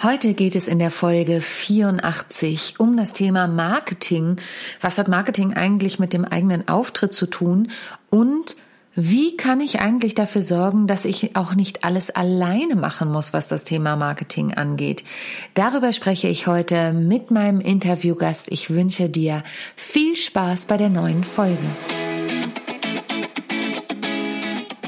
[0.00, 4.36] Heute geht es in der Folge 84 um das Thema Marketing.
[4.80, 7.72] Was hat Marketing eigentlich mit dem eigenen Auftritt zu tun?
[8.08, 8.54] Und
[8.94, 13.48] wie kann ich eigentlich dafür sorgen, dass ich auch nicht alles alleine machen muss, was
[13.48, 15.02] das Thema Marketing angeht?
[15.54, 18.52] Darüber spreche ich heute mit meinem Interviewgast.
[18.52, 19.42] Ich wünsche dir
[19.74, 21.58] viel Spaß bei der neuen Folge.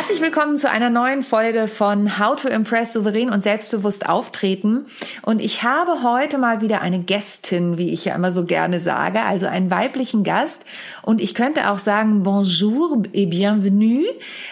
[0.00, 4.86] Herzlich willkommen zu einer neuen Folge von How to Impress souverän und selbstbewusst auftreten.
[5.20, 9.20] Und ich habe heute mal wieder eine Gästin, wie ich ja immer so gerne sage,
[9.20, 10.64] also einen weiblichen Gast.
[11.02, 14.06] Und ich könnte auch sagen Bonjour et bienvenue,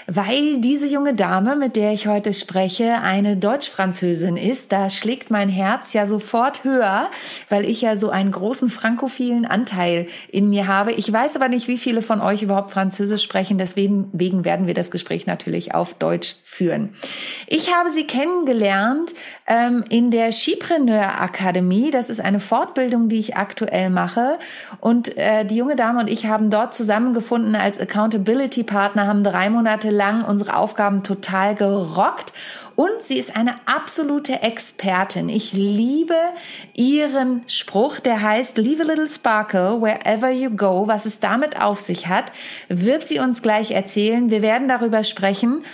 [0.06, 4.70] weil diese junge Dame, mit der ich heute spreche, eine Deutsch-Französin ist.
[4.70, 7.08] Da schlägt mein Herz ja sofort höher,
[7.48, 10.92] weil ich ja so einen großen frankophilen Anteil in mir habe.
[10.92, 13.56] Ich weiß aber nicht, wie viele von euch überhaupt Französisch sprechen.
[13.56, 15.37] Deswegen werden wir das Gespräch natürlich
[15.74, 16.90] auf Deutsch führen.
[17.46, 19.14] Ich habe sie kennengelernt
[19.46, 21.92] ähm, in der Skipreneur Akademie.
[21.92, 24.38] Das ist eine Fortbildung, die ich aktuell mache.
[24.80, 29.48] Und äh, die junge Dame und ich haben dort zusammengefunden als Accountability Partner, haben drei
[29.50, 32.32] Monate lang unsere Aufgaben total gerockt.
[32.74, 35.28] Und sie ist eine absolute Expertin.
[35.28, 36.14] Ich liebe
[36.74, 40.86] ihren Spruch, der heißt Leave a little sparkle wherever you go.
[40.86, 42.30] Was es damit auf sich hat,
[42.68, 44.30] wird sie uns gleich erzählen.
[44.30, 45.64] Wir werden darüber sprechen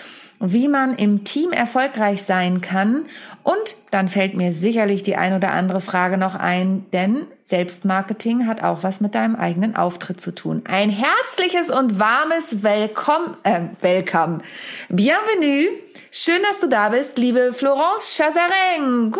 [0.52, 3.06] wie man im Team erfolgreich sein kann.
[3.42, 8.62] Und dann fällt mir sicherlich die ein oder andere Frage noch ein, denn Selbstmarketing hat
[8.62, 10.62] auch was mit deinem eigenen Auftritt zu tun.
[10.66, 14.40] Ein herzliches und warmes Willkommen, äh, Welcome,
[14.88, 15.68] Bienvenue.
[16.10, 19.14] Schön, dass du da bist, liebe Florence Chazareng.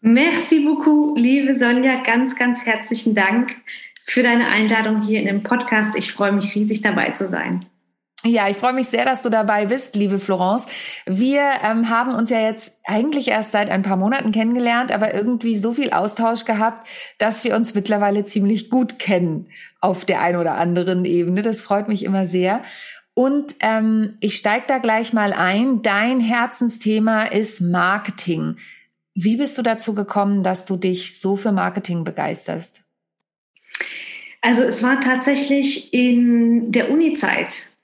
[0.00, 2.02] Merci beaucoup, liebe Sonja.
[2.02, 3.56] Ganz, ganz herzlichen Dank
[4.04, 5.96] für deine Einladung hier in dem Podcast.
[5.96, 7.66] Ich freue mich riesig dabei zu sein.
[8.26, 10.66] Ja, ich freue mich sehr, dass du dabei bist, liebe Florence.
[11.06, 15.56] Wir ähm, haben uns ja jetzt eigentlich erst seit ein paar Monaten kennengelernt, aber irgendwie
[15.56, 16.88] so viel Austausch gehabt,
[17.18, 19.48] dass wir uns mittlerweile ziemlich gut kennen
[19.80, 21.42] auf der einen oder anderen Ebene.
[21.42, 22.62] Das freut mich immer sehr.
[23.14, 25.82] Und ähm, ich steige da gleich mal ein.
[25.82, 28.56] Dein Herzensthema ist Marketing.
[29.14, 32.82] Wie bist du dazu gekommen, dass du dich so für Marketing begeisterst?
[34.40, 37.75] Also es war tatsächlich in der Uni-Zeit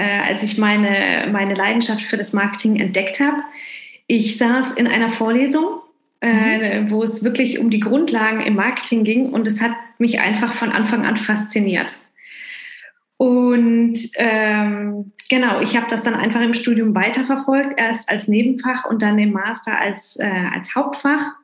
[0.00, 3.42] äh, als ich meine, meine Leidenschaft für das Marketing entdeckt habe.
[4.06, 5.80] Ich saß in einer Vorlesung,
[6.22, 6.90] äh, mhm.
[6.90, 10.72] wo es wirklich um die Grundlagen im Marketing ging und es hat mich einfach von
[10.72, 11.92] Anfang an fasziniert.
[13.18, 19.02] Und ähm, genau, ich habe das dann einfach im Studium weiterverfolgt, erst als Nebenfach und
[19.02, 21.34] dann im Master als, äh, als Hauptfach.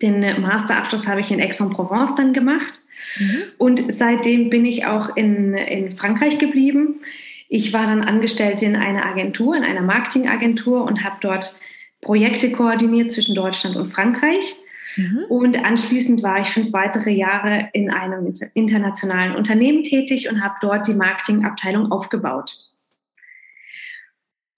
[0.00, 2.78] Den Masterabschluss habe ich in Aix-en-Provence dann gemacht.
[3.18, 3.42] Mhm.
[3.58, 7.00] Und seitdem bin ich auch in, in Frankreich geblieben.
[7.48, 11.58] Ich war dann Angestellte in einer Agentur, in einer Marketingagentur und habe dort
[12.00, 14.54] Projekte koordiniert zwischen Deutschland und Frankreich.
[14.96, 15.24] Mhm.
[15.28, 20.86] Und anschließend war ich fünf weitere Jahre in einem internationalen Unternehmen tätig und habe dort
[20.88, 22.56] die Marketingabteilung aufgebaut.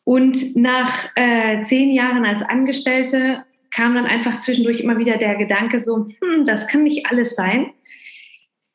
[0.05, 5.79] Und nach äh, zehn Jahren als Angestellte kam dann einfach zwischendurch immer wieder der Gedanke
[5.79, 7.73] so, hm, das kann nicht alles sein.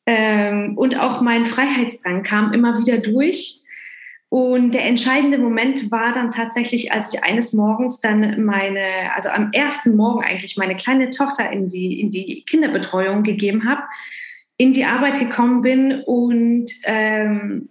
[0.06, 3.60] Ähm, und auch mein Freiheitsdrang kam immer wieder durch.
[4.28, 8.80] Und der entscheidende Moment war dann tatsächlich, als ich eines Morgens dann meine,
[9.14, 13.82] also am ersten Morgen eigentlich meine kleine Tochter in die, in die Kinderbetreuung gegeben habe,
[14.56, 16.02] in die Arbeit gekommen bin.
[16.04, 17.68] Und ähm,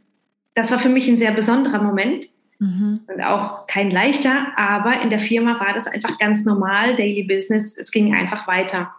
[0.53, 2.27] das war für mich ein sehr besonderer Moment.
[2.59, 3.01] Mhm.
[3.07, 7.77] Und auch kein leichter, aber in der Firma war das einfach ganz normal, Daily Business,
[7.77, 8.93] es ging einfach weiter.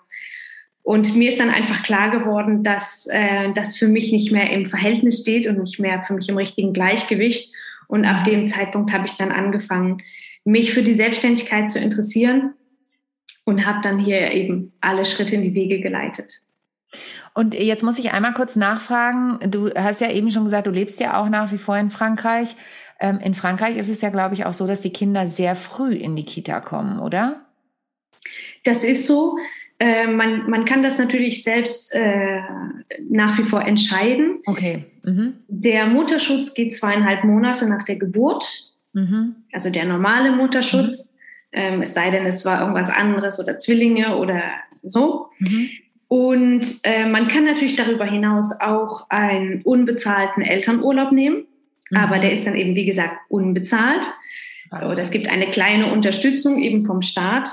[0.87, 4.67] Und mir ist dann einfach klar geworden, dass äh, das für mich nicht mehr im
[4.67, 7.53] Verhältnis steht und nicht mehr für mich im richtigen Gleichgewicht.
[7.89, 10.01] Und ab dem Zeitpunkt habe ich dann angefangen,
[10.45, 12.55] mich für die Selbstständigkeit zu interessieren
[13.45, 16.41] und habe dann hier eben alle Schritte in die Wege geleitet.
[17.35, 19.41] Und jetzt muss ich einmal kurz nachfragen.
[19.51, 22.55] Du hast ja eben schon gesagt, du lebst ja auch nach wie vor in Frankreich.
[23.01, 25.95] Ähm, in Frankreich ist es ja, glaube ich, auch so, dass die Kinder sehr früh
[25.95, 27.45] in die Kita kommen, oder?
[28.63, 29.37] Das ist so.
[29.79, 32.41] Äh, man, man kann das natürlich selbst äh,
[33.11, 34.41] nach wie vor entscheiden.
[34.47, 34.85] Okay.
[35.05, 35.35] Mhm.
[35.49, 39.37] Der Mutterschutz geht zweieinhalb Monate nach der Geburt, mhm.
[39.53, 41.13] also der normale Mutterschutz.
[41.13, 41.17] Mhm.
[41.53, 44.43] Ähm, es sei denn, es war irgendwas anderes oder Zwillinge oder
[44.83, 45.29] so.
[45.39, 45.69] Mhm.
[46.09, 51.47] Und äh, man kann natürlich darüber hinaus auch einen unbezahlten Elternurlaub nehmen,
[51.91, 51.97] mhm.
[51.97, 54.07] aber der ist dann eben, wie gesagt, unbezahlt.
[54.71, 57.49] Oder es gibt eine kleine Unterstützung eben vom Staat.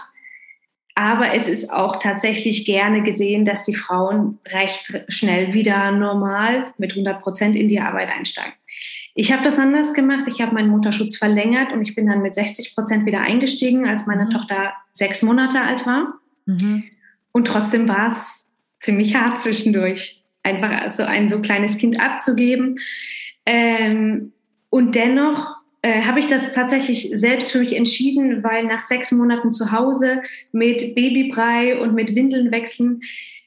[0.95, 6.92] Aber es ist auch tatsächlich gerne gesehen, dass die Frauen recht schnell wieder normal mit
[6.92, 8.54] 100 Prozent in die Arbeit einsteigen.
[9.16, 10.25] Ich habe das anders gemacht.
[10.28, 14.06] Ich habe meinen Mutterschutz verlängert und ich bin dann mit 60 Prozent wieder eingestiegen, als
[14.06, 14.31] meine mhm.
[14.31, 16.13] Tochter sechs Monate alt war.
[16.45, 16.84] Mhm.
[17.31, 18.48] Und trotzdem war es
[18.80, 22.75] ziemlich hart zwischendurch, einfach so ein so kleines Kind abzugeben.
[23.46, 24.34] Ähm,
[24.69, 29.51] und dennoch äh, habe ich das tatsächlich selbst für mich entschieden, weil nach sechs Monaten
[29.51, 30.21] zu Hause
[30.53, 33.01] mit Babybrei und mit Windeln wechseln,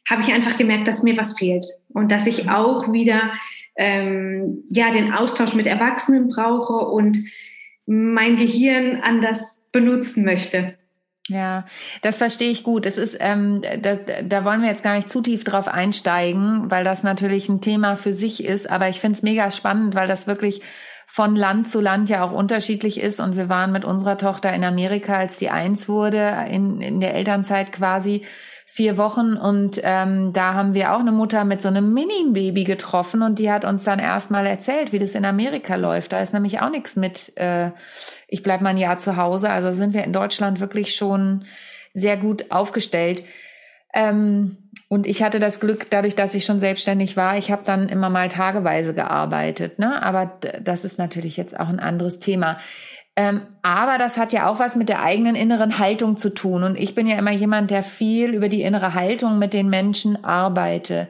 [0.09, 3.33] habe ich einfach gemerkt, dass mir was fehlt und dass ich auch wieder
[3.75, 7.19] ähm, ja den Austausch mit Erwachsenen brauche und
[7.87, 10.75] mein Gehirn anders benutzen möchte.
[11.29, 11.65] Ja,
[12.03, 12.85] das verstehe ich gut.
[12.85, 16.85] Es ist, ähm, da, da wollen wir jetzt gar nicht zu tief drauf einsteigen, weil
[16.85, 18.71] das natürlich ein Thema für sich ist.
[18.71, 20.61] Aber ich finde es mega spannend, weil das wirklich
[21.07, 23.21] von Land zu Land ja auch unterschiedlich ist.
[23.21, 27.15] Und wir waren mit unserer Tochter in Amerika, als die eins wurde, in, in der
[27.15, 28.23] Elternzeit quasi
[28.67, 29.37] vier Wochen.
[29.37, 33.51] Und ähm, da haben wir auch eine Mutter mit so einem Mini-Baby getroffen und die
[33.51, 36.13] hat uns dann erstmal erzählt, wie das in Amerika läuft.
[36.13, 37.71] Da ist nämlich auch nichts mit, äh,
[38.29, 39.49] ich bleib mal ein Jahr zu Hause.
[39.49, 41.47] Also sind wir in Deutschland wirklich schon
[41.95, 43.23] sehr gut aufgestellt.
[43.97, 44.59] Ähm,
[44.89, 48.09] und ich hatte das Glück, dadurch, dass ich schon selbstständig war, ich habe dann immer
[48.09, 49.81] mal tageweise gearbeitet.
[49.81, 50.01] Ne?
[50.05, 52.59] Aber das ist natürlich jetzt auch ein anderes Thema.
[53.17, 56.63] Ähm, aber das hat ja auch was mit der eigenen inneren Haltung zu tun.
[56.63, 60.23] Und ich bin ja immer jemand, der viel über die innere Haltung mit den Menschen
[60.23, 61.09] arbeite,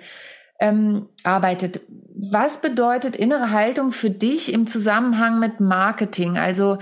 [0.60, 1.80] ähm, arbeitet.
[2.14, 6.38] Was bedeutet innere Haltung für dich im Zusammenhang mit Marketing?
[6.38, 6.78] Also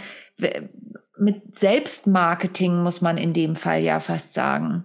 [1.18, 4.84] mit Selbstmarketing muss man in dem Fall ja fast sagen.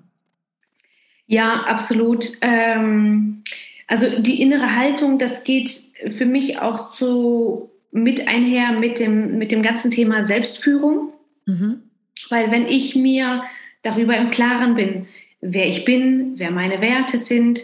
[1.30, 2.26] Ja, absolut.
[2.42, 3.44] Ähm,
[3.86, 5.70] also die innere Haltung, das geht
[6.10, 11.14] für mich auch so mit einher mit dem, mit dem ganzen Thema Selbstführung.
[11.46, 11.84] Mhm.
[12.32, 13.44] Weil wenn ich mir
[13.84, 15.06] darüber im Klaren bin,
[15.40, 17.62] wer ich bin, wer meine Werte sind,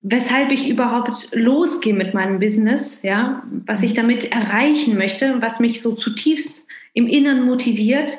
[0.00, 5.82] weshalb ich überhaupt losgehe mit meinem Business, ja, was ich damit erreichen möchte, was mich
[5.82, 8.16] so zutiefst im Inneren motiviert,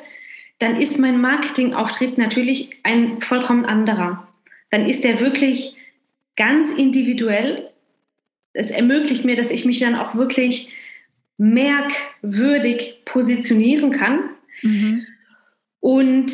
[0.58, 4.28] dann ist mein Marketingauftritt natürlich ein vollkommen anderer
[4.72, 5.76] dann ist er wirklich
[6.34, 7.70] ganz individuell.
[8.54, 10.72] Es ermöglicht mir, dass ich mich dann auch wirklich
[11.36, 14.30] merkwürdig positionieren kann.
[14.62, 15.06] Mhm.
[15.78, 16.32] Und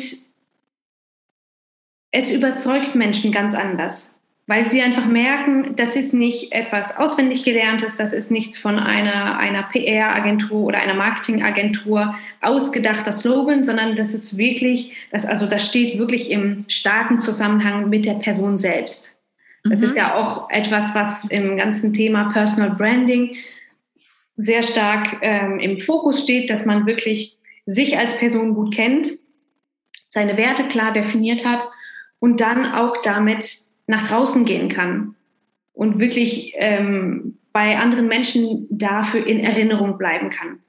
[2.11, 4.18] es überzeugt Menschen ganz anders
[4.49, 9.37] weil sie einfach merken, das ist nicht etwas auswendig gelerntes, das ist nichts von einer,
[9.37, 15.99] einer PR-Agentur oder einer Marketing-Agentur ausgedachter Slogan, sondern das ist wirklich, das, also das steht
[15.99, 19.23] wirklich im starken Zusammenhang mit der Person selbst.
[19.65, 19.85] Das mhm.
[19.85, 23.35] ist ja auch etwas, was im ganzen Thema Personal Branding
[24.35, 27.37] sehr stark ähm, im Fokus steht, dass man wirklich
[27.67, 29.11] sich als Person gut kennt,
[30.09, 31.69] seine Werte klar definiert hat
[32.17, 35.15] und dann auch damit nach draußen gehen kann
[35.73, 40.59] und wirklich ähm, bei anderen Menschen dafür in Erinnerung bleiben kann.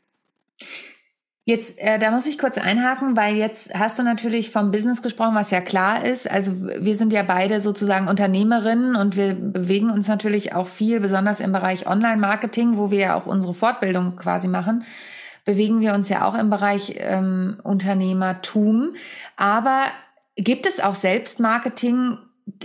[1.45, 5.35] Jetzt, äh, da muss ich kurz einhaken, weil jetzt hast du natürlich vom Business gesprochen,
[5.35, 6.31] was ja klar ist.
[6.31, 11.41] Also wir sind ja beide sozusagen Unternehmerinnen und wir bewegen uns natürlich auch viel, besonders
[11.41, 14.85] im Bereich Online-Marketing, wo wir ja auch unsere Fortbildung quasi machen,
[15.45, 18.95] bewegen wir uns ja auch im Bereich ähm, Unternehmertum.
[19.37, 19.83] Aber
[20.37, 22.17] gibt es auch Selbstmarketing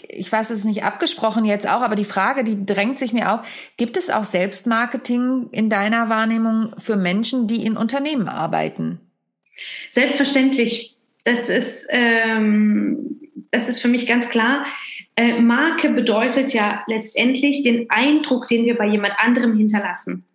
[0.10, 3.48] ich weiß, es nicht abgesprochen jetzt auch, aber die Frage, die drängt sich mir auf,
[3.78, 9.00] gibt es auch Selbstmarketing in deiner Wahrnehmung für Menschen, die in Unternehmen arbeiten?
[9.90, 10.96] Selbstverständlich.
[11.24, 13.20] Das ist, ähm,
[13.52, 14.66] das ist für mich ganz klar.
[15.16, 20.26] Äh, Marke bedeutet ja letztendlich den Eindruck, den wir bei jemand anderem hinterlassen.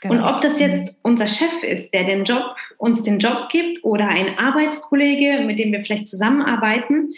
[0.00, 0.14] Genau.
[0.14, 4.08] Und ob das jetzt unser Chef ist, der den Job, uns den Job gibt oder
[4.08, 7.10] ein Arbeitskollege, mit dem wir vielleicht zusammenarbeiten,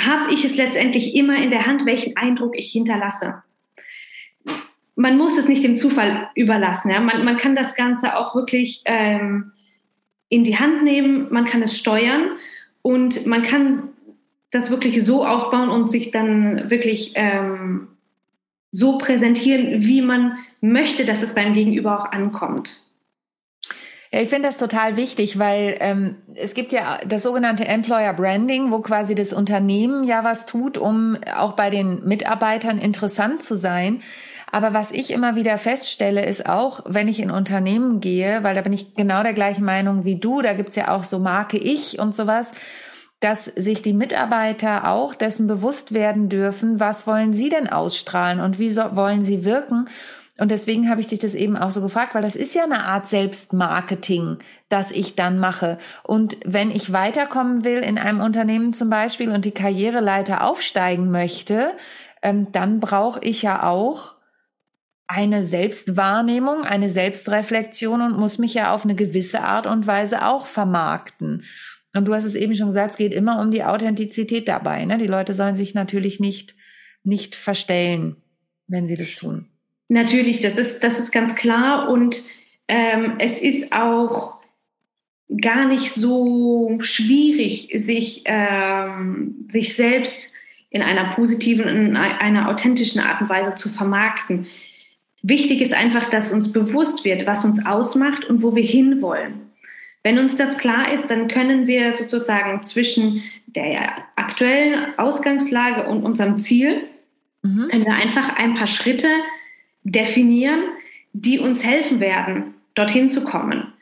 [0.00, 3.42] habe ich es letztendlich immer in der Hand, welchen Eindruck ich hinterlasse.
[4.94, 6.90] Man muss es nicht dem Zufall überlassen.
[6.90, 7.00] Ja?
[7.00, 9.52] Man, man kann das Ganze auch wirklich ähm,
[10.28, 12.36] in die Hand nehmen, man kann es steuern
[12.82, 13.90] und man kann
[14.50, 17.88] das wirklich so aufbauen und sich dann wirklich ähm,
[18.70, 22.91] so präsentieren, wie man möchte, dass es beim Gegenüber auch ankommt.
[24.14, 28.70] Ja, ich finde das total wichtig, weil ähm, es gibt ja das sogenannte Employer Branding,
[28.70, 34.02] wo quasi das Unternehmen ja was tut, um auch bei den Mitarbeitern interessant zu sein.
[34.50, 38.60] Aber was ich immer wieder feststelle, ist auch, wenn ich in Unternehmen gehe, weil da
[38.60, 41.98] bin ich genau der gleichen Meinung wie du, da gibt's ja auch so Marke Ich
[41.98, 42.52] und sowas.
[43.20, 48.58] dass sich die Mitarbeiter auch dessen bewusst werden dürfen, was wollen sie denn ausstrahlen und
[48.58, 49.88] wie so, wollen sie wirken.
[50.42, 52.82] Und deswegen habe ich dich das eben auch so gefragt, weil das ist ja eine
[52.86, 55.78] Art Selbstmarketing, das ich dann mache.
[56.02, 61.74] Und wenn ich weiterkommen will in einem Unternehmen zum Beispiel und die Karriereleiter aufsteigen möchte,
[62.22, 64.16] ähm, dann brauche ich ja auch
[65.06, 70.46] eine Selbstwahrnehmung, eine Selbstreflexion und muss mich ja auf eine gewisse Art und Weise auch
[70.46, 71.44] vermarkten.
[71.94, 74.86] Und du hast es eben schon gesagt, es geht immer um die Authentizität dabei.
[74.86, 74.98] Ne?
[74.98, 76.56] Die Leute sollen sich natürlich nicht,
[77.04, 78.16] nicht verstellen,
[78.66, 79.51] wenn sie das tun.
[79.92, 81.90] Natürlich, das ist, das ist ganz klar.
[81.90, 82.22] Und
[82.66, 84.40] ähm, es ist auch
[85.38, 90.32] gar nicht so schwierig, sich, ähm, sich selbst
[90.70, 94.46] in einer positiven, in einer authentischen Art und Weise zu vermarkten.
[95.20, 99.42] Wichtig ist einfach, dass uns bewusst wird, was uns ausmacht und wo wir hinwollen.
[100.02, 106.38] Wenn uns das klar ist, dann können wir sozusagen zwischen der aktuellen Ausgangslage und unserem
[106.38, 106.80] Ziel,
[107.42, 107.68] mhm.
[107.70, 109.08] können wir einfach ein paar Schritte
[109.84, 110.62] definieren,
[111.12, 113.72] die uns helfen werden, dorthin zu kommen.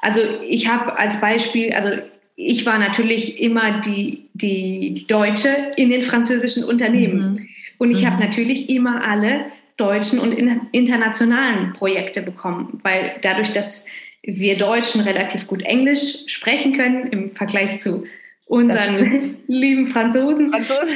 [0.00, 1.90] Also ich habe als Beispiel, also
[2.36, 7.32] ich war natürlich immer die, die Deutsche in den französischen Unternehmen.
[7.32, 7.48] Mhm.
[7.78, 8.06] Und ich mhm.
[8.06, 10.32] habe natürlich immer alle deutschen und
[10.72, 13.86] internationalen Projekte bekommen, weil dadurch, dass
[14.22, 18.04] wir Deutschen relativ gut Englisch sprechen können im Vergleich zu
[18.50, 20.50] unseren lieben Franzosen.
[20.50, 20.88] Franzosen.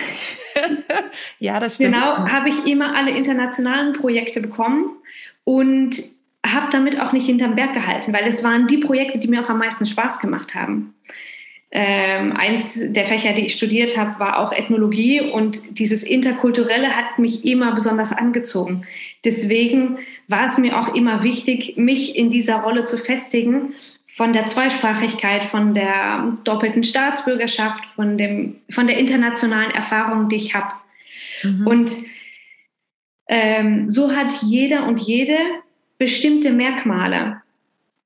[1.39, 1.95] ja, das stimmt.
[1.95, 4.91] Genau, habe ich immer alle internationalen Projekte bekommen
[5.45, 5.97] und
[6.45, 9.49] habe damit auch nicht hinterm Berg gehalten, weil es waren die Projekte, die mir auch
[9.49, 10.95] am meisten Spaß gemacht haben.
[11.71, 17.19] Ähm, eins der Fächer, die ich studiert habe, war auch Ethnologie und dieses Interkulturelle hat
[17.19, 18.85] mich immer besonders angezogen.
[19.25, 23.75] Deswegen war es mir auch immer wichtig, mich in dieser Rolle zu festigen,
[24.17, 30.55] von der Zweisprachigkeit, von der doppelten Staatsbürgerschaft, von, dem, von der internationalen Erfahrung, die ich
[30.55, 30.73] habe.
[31.43, 31.67] Mhm.
[31.67, 31.91] Und
[33.27, 35.37] ähm, so hat jeder und jede
[35.99, 37.43] bestimmte Merkmale.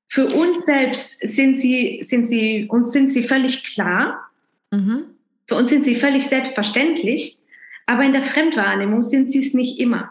[0.07, 4.31] Für uns selbst sind sie, sind sie, uns sind sie völlig klar.
[4.71, 5.03] Mhm.
[5.47, 7.37] Für uns sind sie völlig selbstverständlich.
[7.85, 10.09] Aber in der Fremdwahrnehmung sind sie es nicht immer.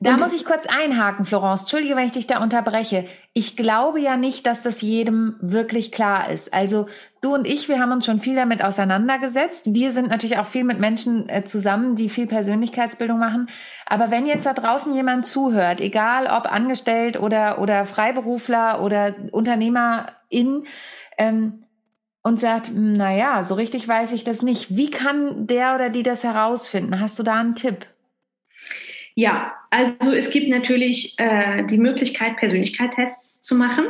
[0.00, 1.62] Da und muss ich kurz einhaken, Florence.
[1.62, 3.06] Entschuldige, wenn ich dich da unterbreche.
[3.32, 6.54] Ich glaube ja nicht, dass das jedem wirklich klar ist.
[6.54, 6.86] Also
[7.20, 9.74] du und ich, wir haben uns schon viel damit auseinandergesetzt.
[9.74, 13.48] Wir sind natürlich auch viel mit Menschen äh, zusammen, die viel Persönlichkeitsbildung machen.
[13.86, 20.64] Aber wenn jetzt da draußen jemand zuhört, egal ob angestellt oder, oder Freiberufler oder Unternehmerin,
[21.18, 21.64] ähm,
[22.22, 24.76] und sagt, hm, na ja, so richtig weiß ich das nicht.
[24.76, 27.00] Wie kann der oder die das herausfinden?
[27.00, 27.86] Hast du da einen Tipp?
[29.18, 33.86] Ja, also es gibt natürlich äh, die Möglichkeit, Persönlichkeitstests zu machen.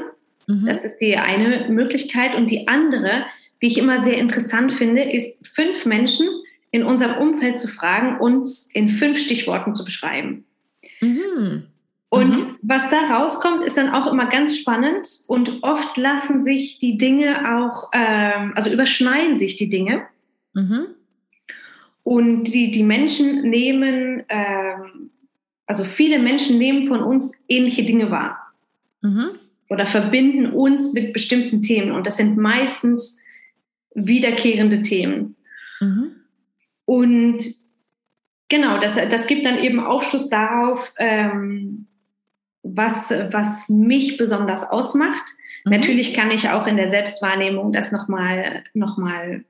[0.47, 0.65] Mhm.
[0.65, 2.35] Das ist die eine Möglichkeit.
[2.35, 3.27] Und die andere,
[3.61, 6.27] die ich immer sehr interessant finde, ist, fünf Menschen
[6.71, 10.47] in unserem Umfeld zu fragen und in fünf Stichworten zu beschreiben.
[11.03, 11.65] Mhm.
[12.09, 12.57] Und mhm.
[12.63, 17.55] was da rauskommt, ist dann auch immer ganz spannend und oft lassen sich die Dinge
[17.55, 20.07] auch, ähm, also überschneiden sich die Dinge.
[20.55, 20.87] Mhm.
[22.03, 25.11] Und die, die Menschen nehmen ähm,
[25.69, 28.39] also viele Menschen nehmen von uns ähnliche Dinge wahr
[29.03, 29.39] mhm.
[29.69, 33.21] oder verbinden uns mit bestimmten Themen und das sind meistens
[33.95, 35.37] wiederkehrende Themen.
[35.81, 36.13] Mhm.
[36.87, 37.45] Und
[38.49, 41.87] genau, das, das gibt dann eben Aufschluss darauf, ähm,
[42.63, 45.27] was, was mich besonders ausmacht.
[45.67, 45.73] Mhm.
[45.73, 49.45] Natürlich kann ich auch in der Selbstwahrnehmung das nochmal noch mal,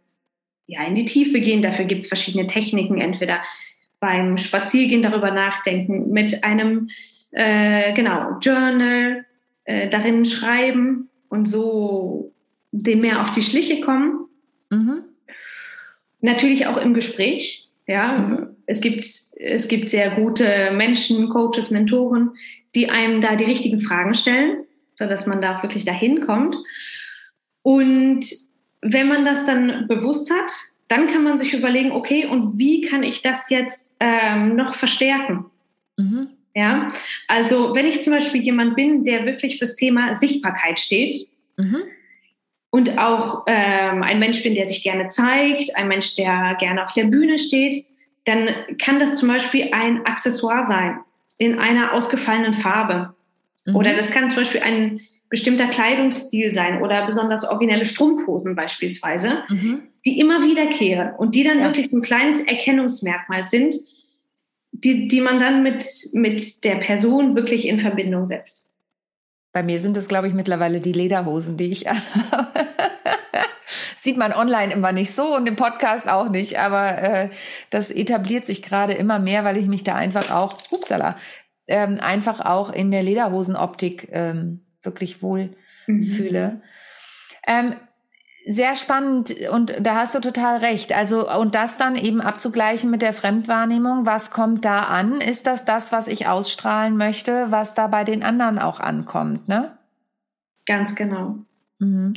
[0.66, 1.62] ja, in die Tiefe gehen.
[1.62, 3.40] Dafür gibt es verschiedene Techniken, entweder
[4.00, 6.90] beim Spaziergehen darüber nachdenken, mit einem
[7.30, 9.24] äh, genau Journal
[9.64, 12.32] äh, darin schreiben und so
[12.70, 14.28] dem mehr auf die Schliche kommen.
[14.70, 15.04] Mhm.
[16.20, 17.68] Natürlich auch im Gespräch.
[17.86, 18.56] Ja, mhm.
[18.66, 19.06] es gibt
[19.38, 22.32] es gibt sehr gute Menschen, Coaches, Mentoren,
[22.74, 24.64] die einem da die richtigen Fragen stellen,
[24.96, 26.56] sodass man da wirklich dahin kommt.
[27.62, 28.26] Und
[28.82, 30.52] wenn man das dann bewusst hat,
[30.88, 35.46] dann kann man sich überlegen, okay, und wie kann ich das jetzt ähm, noch verstärken?
[35.96, 36.28] Mhm.
[36.54, 36.88] Ja,
[37.28, 41.14] also wenn ich zum Beispiel jemand bin, der wirklich fürs Thema Sichtbarkeit steht
[41.56, 41.82] mhm.
[42.70, 46.92] und auch ähm, ein Mensch bin, der sich gerne zeigt, ein Mensch, der gerne auf
[46.94, 47.84] der Bühne steht,
[48.24, 50.98] dann kann das zum Beispiel ein Accessoire sein
[51.36, 53.14] in einer ausgefallenen Farbe.
[53.66, 53.76] Mhm.
[53.76, 59.82] Oder das kann zum Beispiel ein bestimmter Kleidungsstil sein oder besonders originelle Strumpfhosen beispielsweise, mhm.
[60.08, 61.66] Die immer wiederkehren und die dann ja.
[61.66, 63.74] wirklich so ein kleines Erkennungsmerkmal sind,
[64.72, 68.70] die, die man dann mit, mit der Person wirklich in Verbindung setzt.
[69.52, 72.48] Bei mir sind es, glaube ich, mittlerweile die Lederhosen, die ich anhabe.
[73.98, 77.30] Sieht man online immer nicht so und im Podcast auch nicht, aber äh,
[77.68, 81.18] das etabliert sich gerade immer mehr, weil ich mich da einfach auch, upsala,
[81.66, 85.54] ähm, einfach auch in der Lederhosenoptik ähm, wirklich wohl
[85.86, 86.02] mhm.
[86.02, 86.62] fühle.
[87.46, 87.74] Ähm,
[88.50, 90.94] sehr spannend und da hast du total recht.
[90.94, 95.20] Also und das dann eben abzugleichen mit der Fremdwahrnehmung, was kommt da an?
[95.20, 99.76] Ist das das, was ich ausstrahlen möchte, was da bei den anderen auch ankommt, ne?
[100.64, 101.36] Ganz genau.
[101.78, 102.14] Mhm.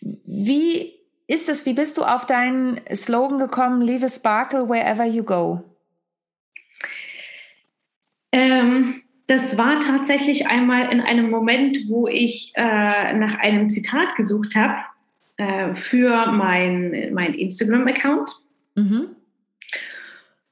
[0.00, 0.92] Wie
[1.26, 1.64] ist es?
[1.64, 3.80] Wie bist du auf deinen Slogan gekommen?
[3.80, 5.62] Leave a sparkle wherever you go.
[8.32, 14.54] Ähm, das war tatsächlich einmal in einem Moment, wo ich äh, nach einem Zitat gesucht
[14.54, 14.74] habe
[15.40, 18.30] äh, für mein, mein Instagram-Account.
[18.74, 19.16] Mhm.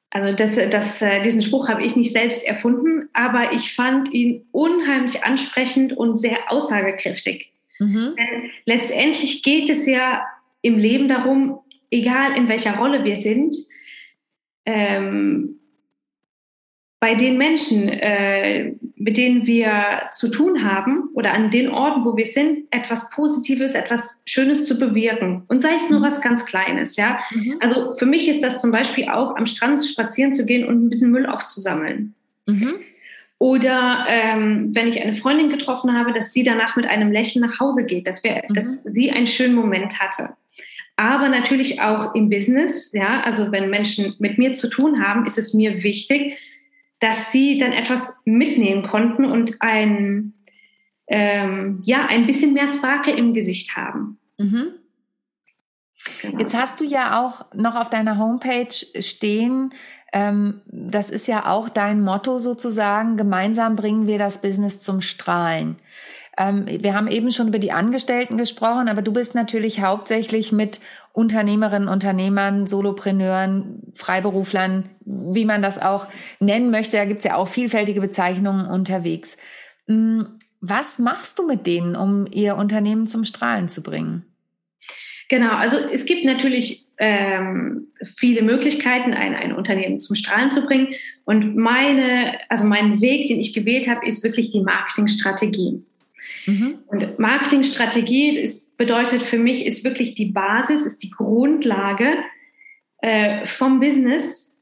[0.09, 4.47] Also das, das, äh, diesen Spruch habe ich nicht selbst erfunden, aber ich fand ihn
[4.51, 7.53] unheimlich ansprechend und sehr aussagekräftig.
[7.79, 8.15] Mhm.
[8.17, 10.25] Denn letztendlich geht es ja
[10.63, 11.59] im Leben darum,
[11.91, 13.57] egal in welcher Rolle wir sind,
[14.65, 15.58] ähm,
[17.01, 22.17] bei den Menschen, äh, mit denen wir zu tun haben oder an den Orten, wo
[22.17, 25.45] wir sind, etwas Positives, etwas Schönes zu bewirken.
[25.47, 26.05] Und sei es nur mhm.
[26.05, 27.21] was ganz Kleines, ja.
[27.31, 27.57] Mhm.
[27.61, 30.91] Also für mich ist das zum Beispiel auch, am Strand spazieren zu gehen und ein
[30.91, 32.15] bisschen Müll aufzusammeln.
[32.47, 32.81] Mhm.
[33.39, 37.61] Oder ähm, wenn ich eine Freundin getroffen habe, dass sie danach mit einem Lächeln nach
[37.61, 38.55] Hause geht, dass, wir, mhm.
[38.55, 40.31] dass sie einen schönen Moment hatte.
[40.97, 45.39] Aber natürlich auch im Business, ja, also wenn Menschen mit mir zu tun haben, ist
[45.39, 46.37] es mir wichtig,
[47.01, 50.35] dass sie dann etwas mitnehmen konnten und ein,
[51.07, 54.19] ähm, ja, ein bisschen mehr Sparkle im Gesicht haben.
[54.39, 54.73] Mhm.
[56.23, 56.39] Genau.
[56.39, 59.71] Jetzt hast du ja auch noch auf deiner Homepage stehen,
[60.13, 65.77] ähm, das ist ja auch dein Motto sozusagen, gemeinsam bringen wir das Business zum Strahlen.
[66.39, 70.81] Ähm, wir haben eben schon über die Angestellten gesprochen, aber du bist natürlich hauptsächlich mit
[71.19, 76.07] Unternehmerinnen, Unternehmern, Solopreneuren, Freiberuflern, wie man das auch
[76.39, 76.97] nennen möchte.
[76.97, 79.37] Da gibt's ja auch vielfältige Bezeichnungen unterwegs.
[79.89, 84.27] Hm, was machst du mit denen, um ihr Unternehmen zum Strahlen zu bringen?
[85.29, 90.95] Genau, also es gibt natürlich ähm, viele Möglichkeiten, ein, ein Unternehmen zum Strahlen zu bringen.
[91.25, 95.83] Und meine, also mein Weg, den ich gewählt habe, ist wirklich die Marketingstrategie.
[96.47, 96.79] Mhm.
[96.87, 102.17] Und Marketingstrategie ist, bedeutet für mich, ist wirklich die Basis, ist die Grundlage
[103.03, 104.57] äh, vom Business,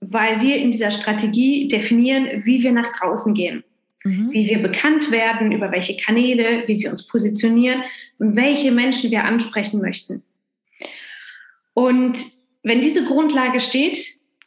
[0.00, 3.64] weil wir in dieser Strategie definieren, wie wir nach draußen gehen,
[4.04, 4.30] mhm.
[4.30, 7.82] wie wir bekannt werden, über welche Kanäle, wie wir uns positionieren
[8.18, 10.22] und welche Menschen wir ansprechen möchten.
[11.74, 12.18] Und
[12.62, 13.98] wenn diese Grundlage steht,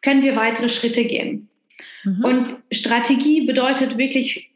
[0.02, 1.50] können wir weitere Schritte gehen.
[2.04, 2.24] Mhm.
[2.24, 4.52] Und Strategie bedeutet wirklich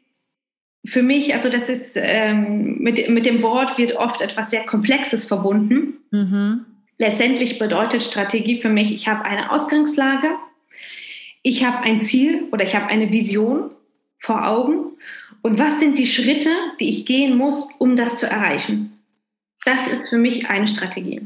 [0.84, 5.24] für mich, also das ist ähm, mit, mit dem Wort wird oft etwas sehr Komplexes
[5.24, 5.98] verbunden.
[6.10, 6.66] Mhm.
[6.98, 10.28] Letztendlich bedeutet Strategie für mich, ich habe eine Ausgangslage,
[11.42, 13.70] ich habe ein Ziel oder ich habe eine Vision
[14.18, 14.92] vor Augen
[15.42, 18.98] und was sind die Schritte, die ich gehen muss, um das zu erreichen.
[19.64, 21.22] Das ist für mich eine Strategie.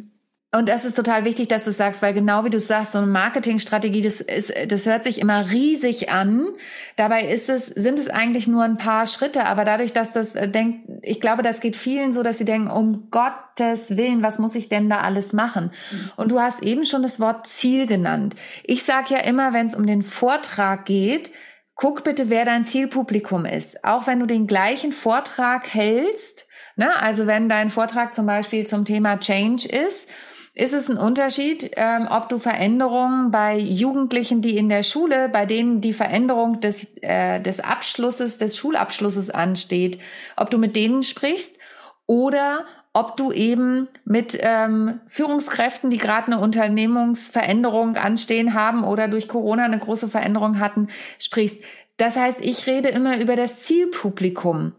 [0.53, 3.09] Und das ist total wichtig, dass du sagst, weil genau wie du sagst, so eine
[3.09, 6.47] Marketingstrategie, das ist, das hört sich immer riesig an.
[6.95, 9.47] Dabei ist es, sind es eigentlich nur ein paar Schritte.
[9.47, 12.71] Aber dadurch, dass das äh, denkt, ich glaube, das geht vielen so, dass sie denken,
[12.71, 15.73] um Gottes Willen, was muss ich denn da alles machen?
[15.91, 16.11] Mhm.
[16.17, 18.37] Und du hast eben schon das Wort Ziel genannt.
[18.65, 21.33] Ich sage ja immer, wenn es um den Vortrag geht,
[21.75, 23.85] guck bitte, wer dein Zielpublikum ist.
[23.85, 26.97] Auch wenn du den gleichen Vortrag hältst, ne?
[27.01, 30.09] also wenn dein Vortrag zum Beispiel zum Thema Change ist,
[30.57, 35.45] ist es ein Unterschied, ähm, ob du Veränderungen bei Jugendlichen, die in der Schule, bei
[35.45, 40.01] denen die Veränderung des, äh, des Abschlusses, des Schulabschlusses ansteht,
[40.35, 41.59] ob du mit denen sprichst
[42.07, 42.65] oder
[42.95, 49.65] ob du eben mit ähm, Führungskräften, die gerade eine Unternehmungsveränderung anstehen haben oder durch Corona
[49.65, 50.89] eine große Veränderung hatten,
[51.21, 51.63] sprichst.
[51.99, 54.73] Das heißt, ich rede immer über das Zielpublikum,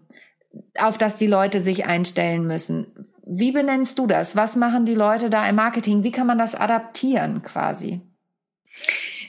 [0.80, 3.07] auf das die Leute sich einstellen müssen.
[3.30, 4.36] Wie benennst du das?
[4.36, 6.04] Was machen die Leute da im Marketing?
[6.04, 8.02] Wie kann man das adaptieren quasi?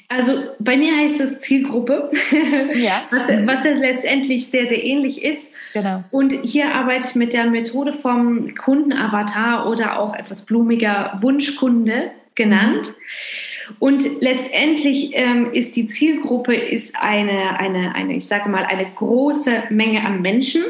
[0.09, 2.11] Also bei mir heißt es Zielgruppe,
[2.75, 3.03] ja.
[3.11, 5.53] was, was ja letztendlich sehr, sehr ähnlich ist.
[5.75, 6.03] Genau.
[6.11, 12.87] Und hier arbeite ich mit der Methode vom Kundenavatar oder auch etwas blumiger Wunschkunde genannt.
[12.87, 13.77] Mhm.
[13.81, 19.65] Und letztendlich ähm, ist die Zielgruppe ist eine, eine, eine, ich sage mal, eine große
[19.69, 20.63] Menge an Menschen,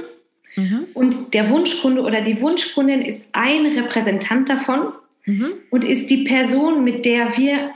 [0.56, 0.86] Mhm.
[0.94, 4.92] Und der Wunschkunde oder die Wunschkundin ist ein Repräsentant davon
[5.24, 5.52] mhm.
[5.70, 7.72] und ist die Person, mit der wir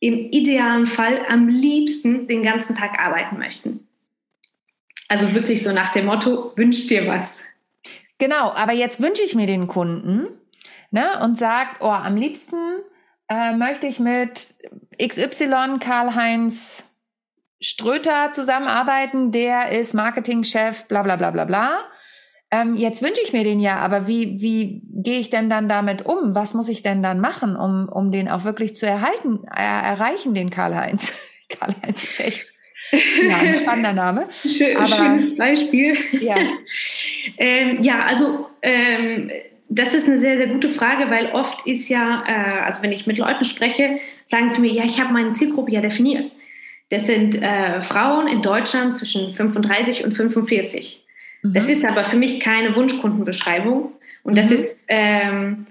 [0.00, 3.86] im idealen Fall am liebsten den ganzen Tag arbeiten möchten.
[5.08, 7.42] Also wirklich so nach dem Motto, wünsch dir was.
[8.18, 10.28] Genau, aber jetzt wünsche ich mir den Kunden
[10.90, 12.56] ne, und sagt, oh, am liebsten
[13.28, 14.54] äh, möchte ich mit
[14.98, 16.90] XY Karl-Heinz
[17.60, 21.78] Ströter zusammenarbeiten, der ist Marketingchef, bla bla bla bla bla.
[22.50, 26.06] Ähm, jetzt wünsche ich mir den ja, aber wie, wie gehe ich denn dann damit
[26.06, 26.34] um?
[26.34, 30.34] Was muss ich denn dann machen, um, um den auch wirklich zu erhalten, äh, erreichen,
[30.34, 31.14] den Karl-Heinz?
[31.48, 32.46] Karl-Heinz ist echt
[32.92, 34.28] ja, ein spannender Name.
[34.30, 35.96] Schön, aber, schönes Beispiel.
[36.20, 36.36] Ja,
[37.38, 39.30] ähm, ja also ähm,
[39.68, 43.06] das ist eine sehr, sehr gute Frage, weil oft ist ja, äh, also wenn ich
[43.06, 46.30] mit Leuten spreche, sagen sie mir, ja, ich habe meine Zielgruppe ja definiert.
[46.90, 51.03] Das sind äh, Frauen in Deutschland zwischen 35 und 45.
[51.44, 51.52] Mhm.
[51.52, 53.92] Das ist aber für mich keine Wunschkundenbeschreibung.
[54.24, 54.56] Und das mhm.
[54.56, 55.66] ist, ähm,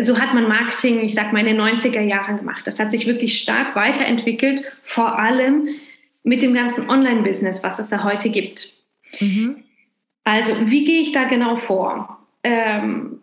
[0.00, 2.66] so hat man Marketing, ich sag mal, in den 90er Jahren gemacht.
[2.66, 5.68] Das hat sich wirklich stark weiterentwickelt, vor allem
[6.24, 8.72] mit dem ganzen Online-Business, was es da heute gibt.
[9.20, 9.62] Mhm.
[10.24, 12.18] Also, wie gehe ich da genau vor?
[12.42, 13.20] Ähm,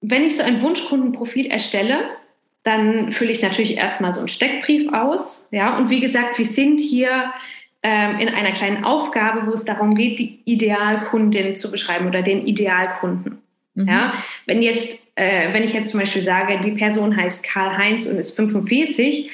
[0.00, 2.00] wenn ich so ein Wunschkundenprofil erstelle,
[2.62, 5.48] dann fülle ich natürlich erstmal so einen Steckbrief aus.
[5.50, 7.32] Ja, und wie gesagt, wir sind hier
[7.82, 13.40] in einer kleinen Aufgabe, wo es darum geht, die Idealkundin zu beschreiben oder den Idealkunden.
[13.74, 13.88] Mhm.
[13.88, 14.14] Ja,
[14.46, 18.36] wenn jetzt, äh, wenn ich jetzt zum Beispiel sage, die Person heißt Karl-Heinz und ist
[18.36, 19.30] 45,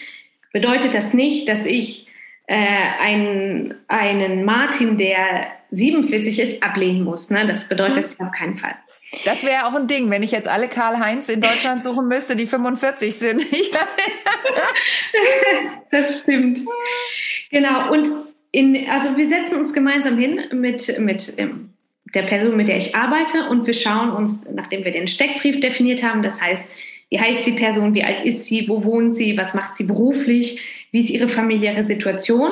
[0.52, 2.08] bedeutet das nicht, dass ich
[2.46, 7.30] äh, einen, einen Martin, der 47 ist, ablehnen muss.
[7.30, 7.46] Ne?
[7.46, 8.26] Das bedeutet es mhm.
[8.26, 8.74] auf keinen Fall.
[9.24, 12.46] Das wäre auch ein Ding, wenn ich jetzt alle Karl-Heinz in Deutschland suchen müsste, die
[12.46, 13.42] 45 sind.
[15.90, 16.60] das stimmt.
[17.50, 17.92] Genau.
[17.92, 18.08] Und
[18.56, 21.74] in, also wir setzen uns gemeinsam hin mit, mit ähm,
[22.14, 26.02] der Person, mit der ich arbeite und wir schauen uns, nachdem wir den Steckbrief definiert
[26.02, 26.66] haben, das heißt,
[27.10, 30.88] wie heißt die Person, wie alt ist sie, wo wohnt sie, was macht sie beruflich,
[30.90, 32.50] wie ist ihre familiäre Situation,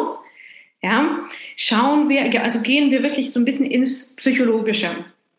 [0.82, 1.20] ja,
[1.56, 4.90] schauen wir, also gehen wir wirklich so ein bisschen ins Psychologische.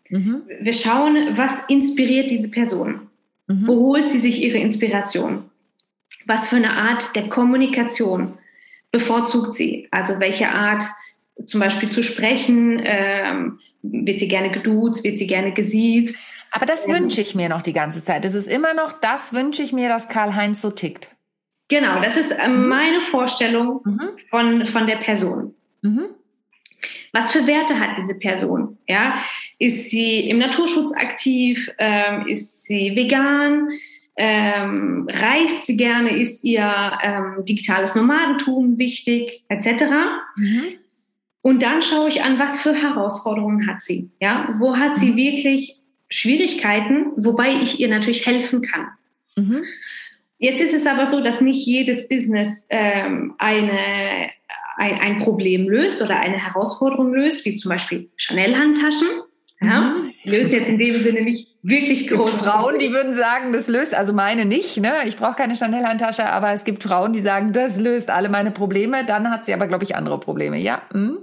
[0.09, 0.41] Mhm.
[0.61, 3.01] Wir schauen, was inspiriert diese Person?
[3.47, 3.67] Mhm.
[3.67, 5.43] Wo holt sie sich ihre Inspiration?
[6.25, 8.39] Was für eine Art der Kommunikation
[8.95, 9.89] bevorzugt sie?
[9.91, 10.83] Also welche Art
[11.45, 12.81] zum Beispiel zu sprechen?
[12.81, 15.03] Ähm, wird sie gerne geduzt?
[15.03, 16.17] Wird sie gerne gesiezt?
[16.49, 18.23] Aber das ähm, wünsche ich mir noch die ganze Zeit.
[18.23, 21.09] Es ist immer noch, das wünsche ich mir, dass Karl-Heinz so tickt.
[21.67, 22.67] Genau, das ist ähm, mhm.
[22.69, 24.09] meine Vorstellung mhm.
[24.29, 25.53] von, von der Person.
[25.81, 26.05] Mhm.
[27.11, 28.77] Was für Werte hat diese Person?
[28.87, 29.17] Ja,
[29.59, 31.69] ist sie im Naturschutz aktiv?
[31.79, 33.67] Ähm, ist sie vegan?
[34.17, 36.17] Ähm, reist sie gerne?
[36.17, 39.43] Ist ihr ähm, digitales Nomadentum wichtig?
[39.49, 39.83] Etc.
[40.37, 40.63] Mhm.
[41.41, 44.09] Und dann schaue ich an, was für Herausforderungen hat sie?
[44.19, 45.17] Ja, wo hat sie mhm.
[45.17, 45.77] wirklich
[46.09, 48.87] Schwierigkeiten, wobei ich ihr natürlich helfen kann?
[49.35, 49.63] Mhm.
[50.37, 54.31] Jetzt ist es aber so, dass nicht jedes Business ähm, eine
[54.77, 59.07] ein, ein Problem löst oder eine Herausforderung löst, wie zum Beispiel Chanel-Handtaschen.
[59.61, 60.11] Ja, mhm.
[60.25, 64.13] löst jetzt in dem Sinne nicht wirklich große Frauen, die würden sagen, das löst, also
[64.13, 64.93] meine nicht, ne?
[65.05, 69.05] Ich brauche keine Chanel-Handtasche, aber es gibt Frauen, die sagen, das löst alle meine Probleme.
[69.05, 70.57] Dann hat sie aber, glaube ich, andere Probleme.
[70.57, 71.17] Ja, hm?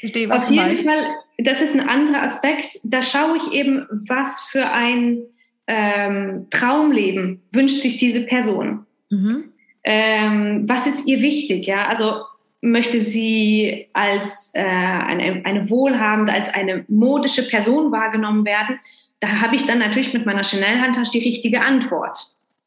[0.00, 1.06] verstehe, was Auf du jeden Fall,
[1.38, 2.78] das ist ein anderer Aspekt.
[2.84, 5.22] Da schaue ich eben, was für ein
[5.66, 8.86] ähm, Traumleben wünscht sich diese Person.
[9.10, 9.44] Mhm.
[9.82, 11.66] Ähm, was ist ihr wichtig?
[11.66, 12.22] Ja, also
[12.60, 18.78] möchte sie als äh, eine, eine wohlhabende, als eine modische Person wahrgenommen werden,
[19.20, 22.18] da habe ich dann natürlich mit meiner Chanel-Handtasche die richtige Antwort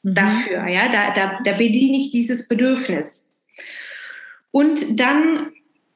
[0.04, 0.16] mhm.
[0.16, 0.68] dafür.
[0.68, 0.92] Ja?
[0.92, 3.36] Da, da, da bediene ich dieses Bedürfnis.
[4.52, 5.52] Und dann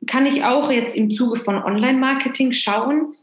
[0.08, 3.14] kann ich auch jetzt im Zuge von Online-Marketing schauen,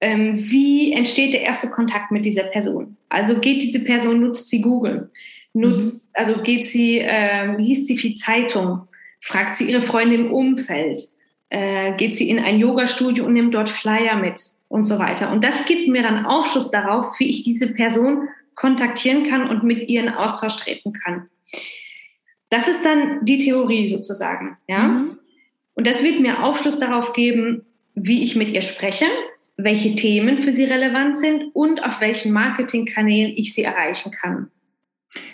[0.00, 2.96] ähm, wie entsteht der erste Kontakt mit dieser Person.
[3.08, 5.10] Also geht diese Person, nutzt sie Google,
[5.54, 6.24] nutzt, mhm.
[6.24, 8.88] also geht sie, äh, liest sie viel Zeitung,
[9.20, 11.02] Fragt sie ihre Freunde im Umfeld?
[11.50, 15.32] Äh, geht sie in ein Yoga-Studio und nimmt dort Flyer mit und so weiter.
[15.32, 19.88] Und das gibt mir dann Aufschluss darauf, wie ich diese Person kontaktieren kann und mit
[19.88, 21.28] ihr in Austausch treten kann.
[22.50, 24.88] Das ist dann die Theorie sozusagen, ja.
[24.88, 25.18] Mhm.
[25.74, 29.06] Und das wird mir Aufschluss darauf geben, wie ich mit ihr spreche,
[29.56, 34.50] welche Themen für sie relevant sind und auf welchen Marketingkanälen ich sie erreichen kann.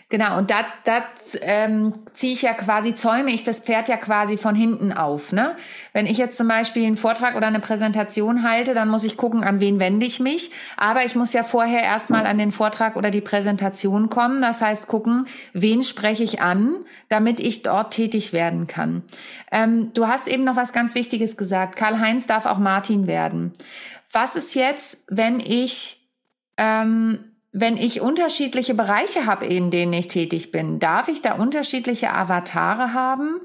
[0.08, 1.04] Genau, und da, da
[1.40, 5.32] ähm, ziehe ich ja quasi, zäume ich das Pferd ja quasi von hinten auf.
[5.32, 5.56] Ne?
[5.92, 9.42] Wenn ich jetzt zum Beispiel einen Vortrag oder eine Präsentation halte, dann muss ich gucken,
[9.42, 10.52] an wen wende ich mich.
[10.76, 14.40] Aber ich muss ja vorher erstmal an den Vortrag oder die Präsentation kommen.
[14.40, 19.02] Das heißt, gucken, wen spreche ich an, damit ich dort tätig werden kann.
[19.50, 21.74] Ähm, du hast eben noch was ganz Wichtiges gesagt.
[21.74, 23.52] Karl-Heinz darf auch Martin werden.
[24.12, 26.06] Was ist jetzt, wenn ich...
[26.56, 32.12] Ähm, wenn ich unterschiedliche Bereiche habe, in denen ich tätig bin, darf ich da unterschiedliche
[32.12, 33.40] Avatare haben?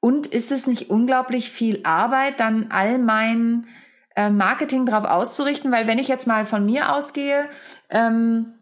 [0.00, 3.68] Und ist es nicht unglaublich viel Arbeit, dann all meinen
[4.16, 7.44] äh, Marketing darauf auszurichten, weil wenn ich jetzt mal von mir ausgehe,
[7.90, 8.54] ähm,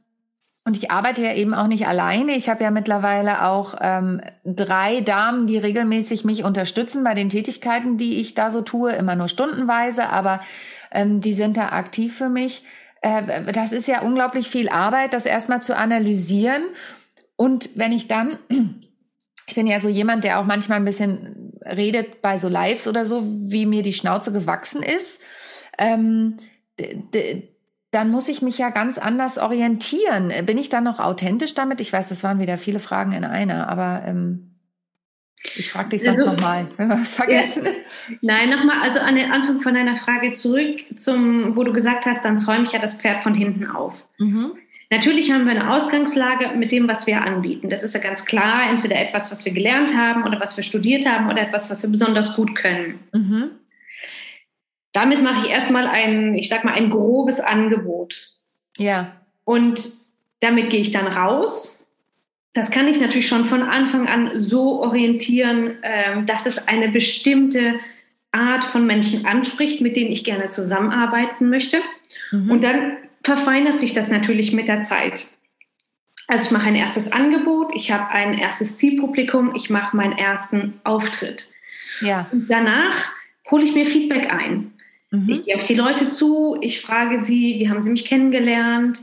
[0.65, 2.33] und ich arbeite ja eben auch nicht alleine.
[2.33, 7.97] Ich habe ja mittlerweile auch ähm, drei Damen, die regelmäßig mich unterstützen bei den Tätigkeiten,
[7.97, 10.41] die ich da so tue, immer nur stundenweise, aber
[10.91, 12.63] ähm, die sind da aktiv für mich.
[13.01, 16.63] Äh, das ist ja unglaublich viel Arbeit, das erstmal zu analysieren.
[17.37, 18.39] Und wenn ich dann,
[19.47, 23.05] ich bin ja so jemand, der auch manchmal ein bisschen redet bei so Lives oder
[23.05, 25.21] so, wie mir die Schnauze gewachsen ist.
[25.79, 26.37] Ähm,
[27.91, 30.33] dann muss ich mich ja ganz anders orientieren.
[30.47, 31.81] Bin ich dann noch authentisch damit?
[31.81, 34.50] Ich weiß, das waren wieder viele Fragen in einer, aber ähm,
[35.57, 37.65] ich frage dich sonst also, nochmal, wenn wir was vergessen.
[37.65, 42.07] Ja, nein, nochmal, also an den Anfang von deiner Frage zurück, zum, wo du gesagt
[42.07, 44.05] hast, dann zäume ich ja das Pferd von hinten auf.
[44.19, 44.53] Mhm.
[44.91, 47.71] Natürlich haben wir eine Ausgangslage mit dem, was wir anbieten.
[47.71, 51.07] Das ist ja ganz klar, entweder etwas, was wir gelernt haben oder was wir studiert
[51.07, 52.99] haben oder etwas, was wir besonders gut können.
[53.13, 53.51] Mhm.
[54.93, 58.31] Damit mache ich erstmal ein, ich sag mal, ein grobes Angebot.
[58.79, 59.13] Ja.
[59.45, 59.81] Und
[60.41, 61.80] damit gehe ich dann raus.
[62.53, 67.79] Das kann ich natürlich schon von Anfang an so orientieren, ähm, dass es eine bestimmte
[68.33, 71.79] Art von Menschen anspricht, mit denen ich gerne zusammenarbeiten möchte.
[72.33, 72.51] Mhm.
[72.51, 75.29] Und dann verfeinert sich das natürlich mit der Zeit.
[76.27, 80.81] Also ich mache ein erstes Angebot, ich habe ein erstes Zielpublikum, ich mache meinen ersten
[80.85, 81.49] Auftritt.
[82.01, 82.29] Ja.
[82.31, 83.09] Und danach
[83.51, 84.73] hole ich mir Feedback ein.
[85.11, 85.29] Mhm.
[85.29, 89.01] Ich gehe auf die Leute zu, ich frage sie, wie haben sie mich kennengelernt,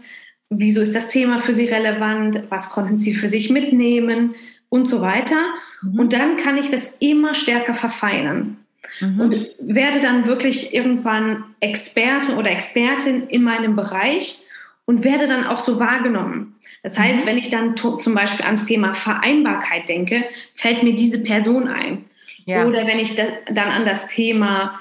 [0.50, 4.36] wieso ist das Thema für sie relevant, was konnten sie für sich mitnehmen
[4.70, 5.44] und so weiter.
[5.82, 6.00] Mhm.
[6.00, 8.58] Und dann kann ich das immer stärker verfeinern.
[9.02, 9.20] Mhm.
[9.20, 14.40] Und werde dann wirklich irgendwann Experte oder Expertin in meinem Bereich
[14.86, 16.56] und werde dann auch so wahrgenommen.
[16.84, 17.28] Das heißt, mhm.
[17.28, 20.24] wenn ich dann zum Beispiel ans Thema Vereinbarkeit denke,
[20.56, 22.06] fällt mir diese Person ein.
[22.46, 22.66] Ja.
[22.66, 24.80] Oder wenn ich dann an das Thema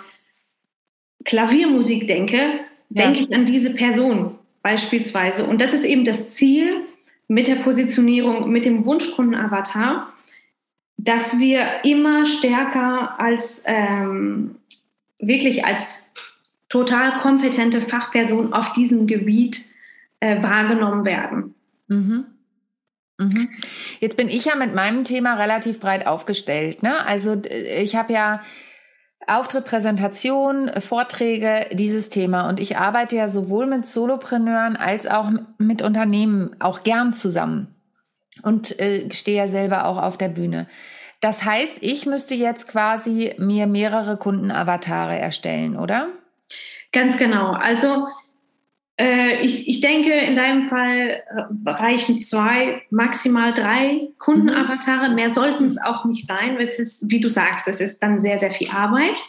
[1.25, 3.03] Klaviermusik denke, ja.
[3.03, 4.36] denke ich an diese Person
[4.67, 5.45] beispielsweise.
[5.45, 6.81] Und das ist eben das Ziel
[7.29, 10.13] mit der Positionierung, mit dem Wunschkundenavatar,
[10.97, 14.57] dass wir immer stärker als ähm,
[15.21, 16.11] wirklich als
[16.69, 19.67] total kompetente Fachperson auf diesem Gebiet
[20.19, 21.55] äh, wahrgenommen werden.
[21.87, 22.25] Mhm.
[23.19, 23.49] Mhm.
[24.01, 26.83] Jetzt bin ich ja mit meinem Thema relativ breit aufgestellt.
[26.83, 27.07] Ne?
[27.07, 28.43] Also ich habe ja
[29.27, 32.49] Auftritt, Präsentation, Vorträge, dieses Thema.
[32.49, 37.75] Und ich arbeite ja sowohl mit Solopreneuren als auch mit Unternehmen auch gern zusammen
[38.43, 40.67] und äh, stehe ja selber auch auf der Bühne.
[41.21, 46.09] Das heißt, ich müsste jetzt quasi mir mehrere Kundenavatare erstellen, oder?
[46.93, 47.53] Ganz genau.
[47.53, 48.26] Also äh,
[49.43, 55.11] ich, ich denke, in deinem Fall äh, reichen zwei, maximal drei Kundenavatare.
[55.11, 58.21] Mehr sollten es auch nicht sein, weil es ist, wie du sagst, es ist dann
[58.21, 59.21] sehr, sehr viel Arbeit.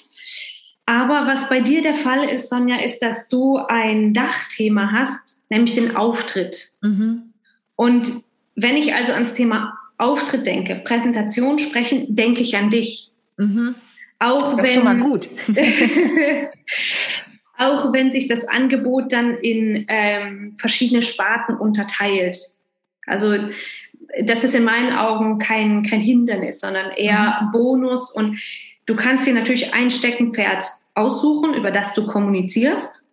[0.85, 5.75] Aber was bei dir der Fall ist, Sonja, ist, dass du ein Dachthema hast, nämlich
[5.75, 6.69] den Auftritt.
[6.81, 7.33] Mhm.
[7.75, 8.09] Und
[8.55, 13.11] wenn ich also ans Thema Auftritt denke, Präsentation sprechen, denke ich an dich.
[13.35, 13.75] Mhm.
[14.19, 15.27] Auch das wenn, ist schon mal gut.
[17.57, 22.37] auch wenn sich das Angebot dann in ähm, verschiedene Sparten unterteilt.
[23.05, 23.35] Also
[24.23, 27.51] das ist in meinen Augen kein, kein Hindernis, sondern eher mhm.
[27.51, 28.11] Bonus.
[28.11, 28.39] Und
[28.85, 33.05] du kannst dir natürlich ein Steckenpferd aussuchen, über das du kommunizierst,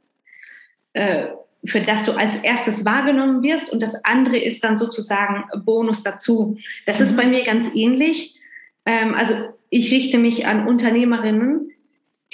[0.92, 1.28] äh,
[1.64, 3.72] für das du als erstes wahrgenommen wirst.
[3.72, 6.58] Und das andere ist dann sozusagen Bonus dazu.
[6.86, 7.06] Das mhm.
[7.06, 8.38] ist bei mir ganz ähnlich.
[8.84, 9.34] Ähm, also
[9.70, 11.70] ich richte mich an Unternehmerinnen,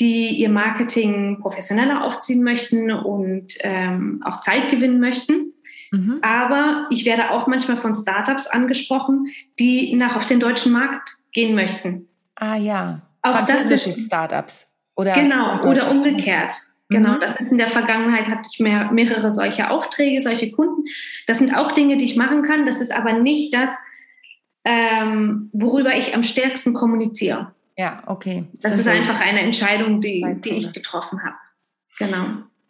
[0.01, 5.53] die ihr Marketing professioneller aufziehen möchten und ähm, auch Zeit gewinnen möchten.
[5.93, 6.21] Mhm.
[6.23, 9.27] Aber ich werde auch manchmal von Startups angesprochen,
[9.59, 12.09] die nach auf den deutschen Markt gehen möchten.
[12.37, 16.53] Ah ja, auch französische ist, Startups oder genau oder umgekehrt.
[16.89, 17.21] Genau, mhm.
[17.21, 20.85] das ist in der Vergangenheit hatte ich mehr, mehrere solche Aufträge, solche Kunden.
[21.27, 22.67] Das sind auch Dinge, die ich machen kann.
[22.67, 23.79] Das ist aber nicht das,
[24.65, 27.55] ähm, worüber ich am stärksten kommuniziere.
[27.81, 28.45] Ja, okay.
[28.61, 31.37] Das, das ist einfach eine Entscheidung, die, die ich getroffen habe.
[31.99, 32.27] Genau.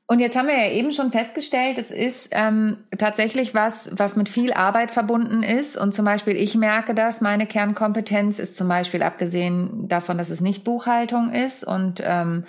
[0.06, 4.28] Und jetzt haben wir ja eben schon festgestellt, es ist ähm, tatsächlich was, was mit
[4.28, 5.76] viel Arbeit verbunden ist.
[5.76, 10.40] Und zum Beispiel, ich merke das, meine Kernkompetenz ist zum Beispiel, abgesehen davon, dass es
[10.40, 12.44] nicht Buchhaltung ist und ähm,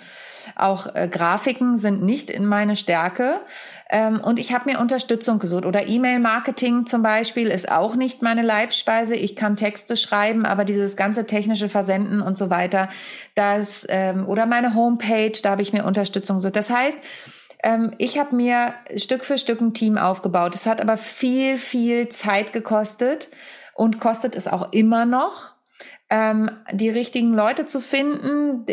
[0.56, 3.40] auch äh, Grafiken sind nicht in meine Stärke.
[3.90, 5.66] Ähm, und ich habe mir Unterstützung gesucht.
[5.66, 9.14] Oder E-Mail-Marketing zum Beispiel ist auch nicht meine Leibspeise.
[9.14, 12.88] Ich kann Texte schreiben, aber dieses ganze technische Versenden und so weiter,
[13.34, 16.56] das, ähm, oder meine Homepage, da habe ich mir Unterstützung gesucht.
[16.56, 16.98] Das heißt,
[17.62, 20.54] ähm, ich habe mir Stück für Stück ein Team aufgebaut.
[20.54, 23.28] Es hat aber viel, viel Zeit gekostet
[23.74, 25.52] und kostet es auch immer noch.
[26.12, 28.66] Ähm, die richtigen Leute zu finden,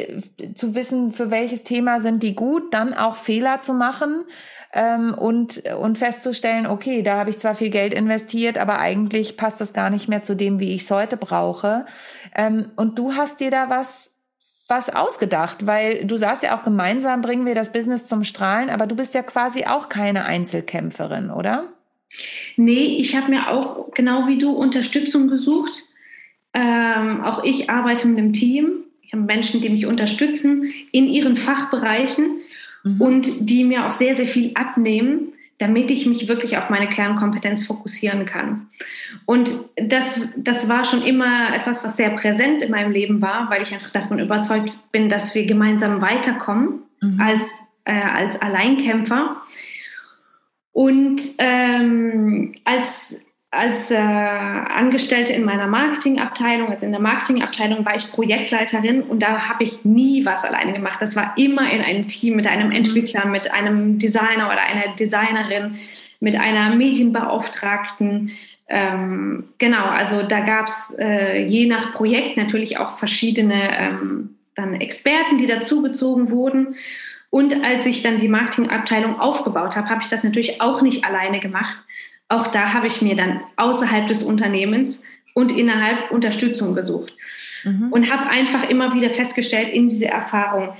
[0.55, 4.25] zu wissen, für welches Thema sind die gut, dann auch Fehler zu machen
[4.73, 9.61] ähm, und, und festzustellen, okay, da habe ich zwar viel Geld investiert, aber eigentlich passt
[9.61, 11.85] das gar nicht mehr zu dem, wie ich es heute brauche.
[12.35, 14.15] Ähm, und du hast dir da was
[14.67, 18.85] was ausgedacht, weil du sagst ja auch gemeinsam bringen wir das Business zum Strahlen, aber
[18.85, 21.69] du bist ja quasi auch keine Einzelkämpferin, oder?
[22.55, 25.88] Nee, ich habe mir auch genau wie du Unterstützung gesucht.
[26.53, 28.83] Ähm, auch ich arbeite mit einem Team.
[29.01, 32.41] Ich habe Menschen, die mich unterstützen in ihren Fachbereichen
[32.83, 33.01] mhm.
[33.01, 37.65] und die mir auch sehr, sehr viel abnehmen, damit ich mich wirklich auf meine Kernkompetenz
[37.65, 38.67] fokussieren kann.
[39.25, 43.61] Und das, das war schon immer etwas, was sehr präsent in meinem Leben war, weil
[43.61, 47.19] ich einfach davon überzeugt bin, dass wir gemeinsam weiterkommen mhm.
[47.19, 49.37] als, äh, als Alleinkämpfer.
[50.71, 58.11] Und ähm, als als äh, Angestellte in meiner Marketingabteilung, also in der Marketingabteilung war ich
[58.11, 61.01] Projektleiterin und da habe ich nie was alleine gemacht.
[61.01, 65.79] Das war immer in einem Team mit einem Entwickler, mit einem Designer oder einer Designerin,
[66.19, 68.31] mit einer Medienbeauftragten.
[68.67, 74.75] Ähm, genau, also da gab es äh, je nach Projekt natürlich auch verschiedene ähm, dann
[74.75, 76.75] Experten, die dazugezogen wurden.
[77.31, 81.39] Und als ich dann die Marketingabteilung aufgebaut habe, habe ich das natürlich auch nicht alleine
[81.39, 81.77] gemacht,
[82.29, 87.13] auch da habe ich mir dann außerhalb des Unternehmens und innerhalb Unterstützung gesucht
[87.63, 87.91] mhm.
[87.91, 90.73] und habe einfach immer wieder festgestellt in dieser Erfahrung,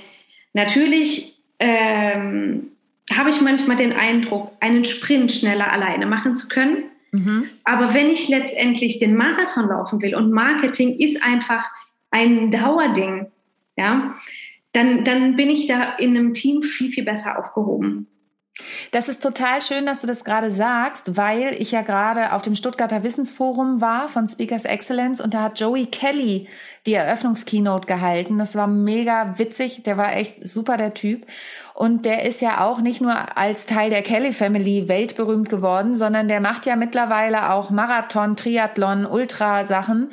[0.52, 2.68] natürlich ähm,
[3.12, 6.84] habe ich manchmal den Eindruck, einen Sprint schneller alleine machen zu können.
[7.12, 7.46] Mhm.
[7.64, 11.68] Aber wenn ich letztendlich den Marathon laufen will und Marketing ist einfach
[12.12, 13.26] ein Dauerding,
[13.76, 14.14] ja,
[14.72, 18.06] dann, dann bin ich da in einem Team viel, viel besser aufgehoben.
[18.92, 22.54] Das ist total schön, dass du das gerade sagst, weil ich ja gerade auf dem
[22.54, 26.48] Stuttgarter Wissensforum war von Speakers Excellence und da hat Joey Kelly
[26.86, 28.38] die Eröffnungskeynote gehalten.
[28.38, 31.26] Das war mega witzig, der war echt super der Typ.
[31.74, 36.28] Und der ist ja auch nicht nur als Teil der Kelly Family weltberühmt geworden, sondern
[36.28, 40.10] der macht ja mittlerweile auch Marathon, Triathlon, Ultra Sachen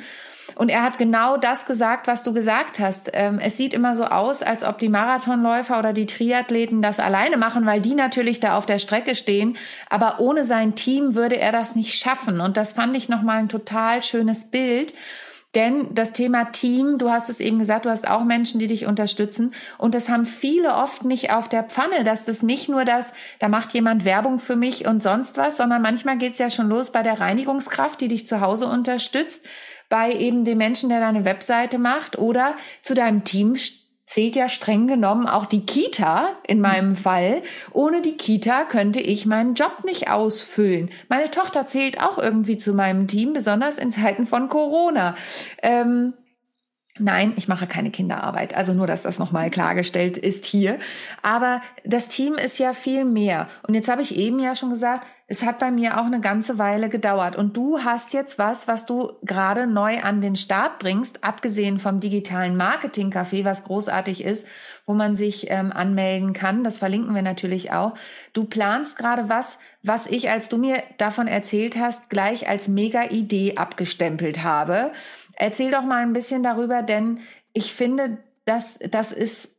[0.54, 3.10] und er hat genau das gesagt, was du gesagt hast.
[3.12, 7.36] Ähm, es sieht immer so aus, als ob die Marathonläufer oder die Triathleten das alleine
[7.36, 9.56] machen, weil die natürlich da auf der Strecke stehen.
[9.88, 12.40] Aber ohne sein Team würde er das nicht schaffen.
[12.40, 14.94] Und das fand ich nochmal ein total schönes Bild.
[15.54, 18.84] Denn das Thema Team, du hast es eben gesagt, du hast auch Menschen, die dich
[18.84, 19.54] unterstützen.
[19.78, 23.48] Und das haben viele oft nicht auf der Pfanne, dass das nicht nur das, da
[23.48, 27.02] macht jemand Werbung für mich und sonst was, sondern manchmal geht's ja schon los bei
[27.02, 29.46] der Reinigungskraft, die dich zu Hause unterstützt
[29.88, 33.56] bei eben dem Menschen, der deine Webseite macht oder zu deinem Team
[34.08, 37.42] zählt ja streng genommen auch die Kita in meinem Fall.
[37.72, 40.90] Ohne die Kita könnte ich meinen Job nicht ausfüllen.
[41.10, 45.14] Meine Tochter zählt auch irgendwie zu meinem Team, besonders in Zeiten von Corona.
[45.62, 46.14] Ähm,
[47.00, 48.56] Nein, ich mache keine Kinderarbeit.
[48.56, 50.80] Also nur, dass das nochmal klargestellt ist hier.
[51.22, 53.46] Aber das Team ist ja viel mehr.
[53.66, 56.56] Und jetzt habe ich eben ja schon gesagt, es hat bei mir auch eine ganze
[56.56, 57.36] Weile gedauert.
[57.36, 62.00] Und du hast jetzt was, was du gerade neu an den Start bringst, abgesehen vom
[62.00, 64.48] digitalen Marketing-Café, was großartig ist,
[64.86, 66.64] wo man sich ähm, anmelden kann.
[66.64, 67.92] Das verlinken wir natürlich auch.
[68.32, 73.56] Du planst gerade was, was ich, als du mir davon erzählt hast, gleich als Mega-Idee
[73.56, 74.92] abgestempelt habe.
[75.36, 77.20] Erzähl doch mal ein bisschen darüber, denn
[77.52, 79.57] ich finde, dass das ist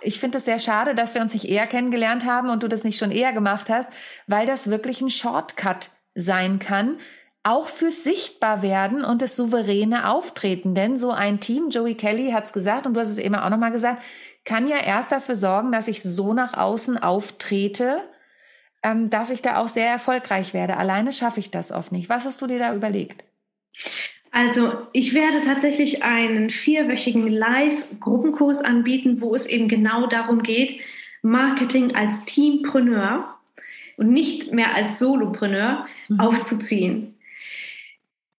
[0.00, 2.84] ich finde es sehr schade, dass wir uns nicht eher kennengelernt haben und du das
[2.84, 3.90] nicht schon eher gemacht hast,
[4.26, 6.98] weil das wirklich ein Shortcut sein kann,
[7.42, 10.74] auch fürs Sichtbarwerden und das souveräne Auftreten.
[10.74, 13.50] Denn so ein Team, Joey Kelly hat es gesagt und du hast es eben auch
[13.50, 14.02] nochmal gesagt,
[14.44, 18.02] kann ja erst dafür sorgen, dass ich so nach außen auftrete,
[18.82, 20.76] ähm, dass ich da auch sehr erfolgreich werde.
[20.76, 22.08] Alleine schaffe ich das oft nicht.
[22.08, 23.24] Was hast du dir da überlegt?
[24.32, 30.80] Also ich werde tatsächlich einen vierwöchigen Live-Gruppenkurs anbieten, wo es eben genau darum geht,
[31.20, 33.36] Marketing als Teampreneur
[33.98, 36.18] und nicht mehr als Solopreneur mhm.
[36.18, 37.14] aufzuziehen.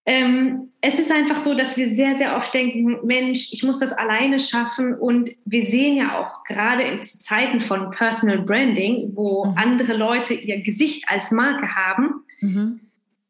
[0.05, 3.93] Ähm, es ist einfach so, dass wir sehr, sehr oft denken, Mensch, ich muss das
[3.93, 4.95] alleine schaffen.
[4.95, 9.57] Und wir sehen ja auch gerade in Zeiten von Personal Branding, wo mhm.
[9.57, 12.79] andere Leute ihr Gesicht als Marke haben, mhm.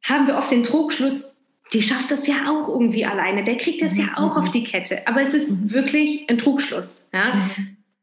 [0.01, 1.32] haben wir oft den Trugschluss,
[1.73, 4.51] die schafft das ja auch irgendwie alleine, der kriegt das ja mhm, auch auf mhm.
[4.51, 5.07] die Kette.
[5.07, 5.71] Aber es ist mhm.
[5.71, 7.09] wirklich ein Trugschluss.
[7.13, 7.49] Ja?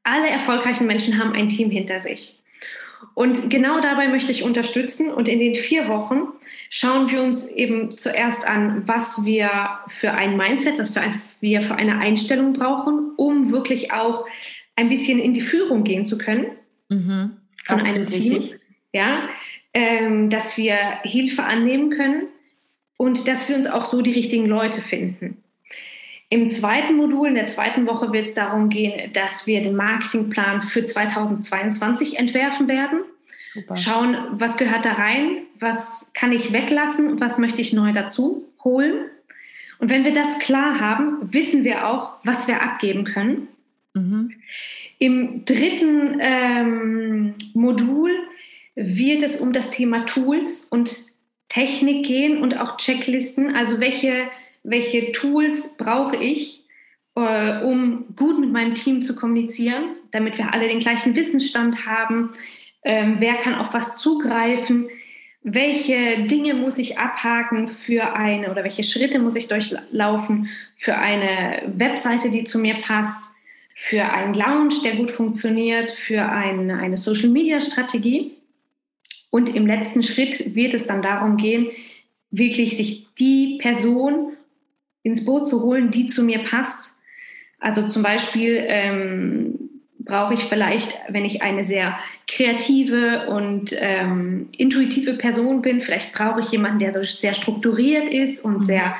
[0.03, 2.37] Alle erfolgreichen Menschen haben ein Team hinter sich.
[3.14, 5.12] Und genau dabei möchte ich unterstützen.
[5.12, 6.29] Und in den vier Wochen
[6.68, 9.51] schauen wir uns eben zuerst an, was wir
[9.89, 14.27] für ein Mindset, was für ein, wir für eine Einstellung brauchen, um wirklich auch
[14.77, 16.47] ein bisschen in die Führung gehen zu können.
[16.89, 17.37] Mhm.
[17.64, 18.33] Von einem Team.
[18.33, 18.55] Richtig.
[18.93, 19.29] Ja,
[19.73, 22.27] ähm, dass wir Hilfe annehmen können
[23.01, 25.38] und dass wir uns auch so die richtigen Leute finden.
[26.28, 30.61] Im zweiten Modul, in der zweiten Woche wird es darum gehen, dass wir den Marketingplan
[30.61, 33.01] für 2022 entwerfen werden.
[33.48, 33.78] Super.
[33.78, 39.07] Schauen, was gehört da rein, was kann ich weglassen, was möchte ich neu dazu holen.
[39.78, 43.48] Und wenn wir das klar haben, wissen wir auch, was wir abgeben können.
[43.94, 44.34] Mhm.
[44.98, 48.11] Im dritten ähm, Modul
[48.74, 51.09] wird es um das Thema Tools und
[51.51, 53.55] Technik gehen und auch Checklisten.
[53.55, 54.28] Also welche,
[54.62, 56.64] welche Tools brauche ich,
[57.16, 62.30] äh, um gut mit meinem Team zu kommunizieren, damit wir alle den gleichen Wissensstand haben.
[62.82, 64.88] Ähm, wer kann auf was zugreifen?
[65.42, 71.62] Welche Dinge muss ich abhaken für eine oder welche Schritte muss ich durchlaufen für eine
[71.66, 73.32] Webseite, die zu mir passt,
[73.74, 78.36] für einen Lounge, der gut funktioniert, für ein, eine Social-Media-Strategie?
[79.31, 81.68] Und im letzten Schritt wird es dann darum gehen,
[82.31, 84.33] wirklich sich die Person
[85.03, 87.01] ins Boot zu holen, die zu mir passt.
[87.59, 95.14] Also zum Beispiel ähm, brauche ich vielleicht, wenn ich eine sehr kreative und ähm, intuitive
[95.14, 98.64] Person bin, vielleicht brauche ich jemanden, der so sehr strukturiert ist und mhm.
[98.64, 98.97] sehr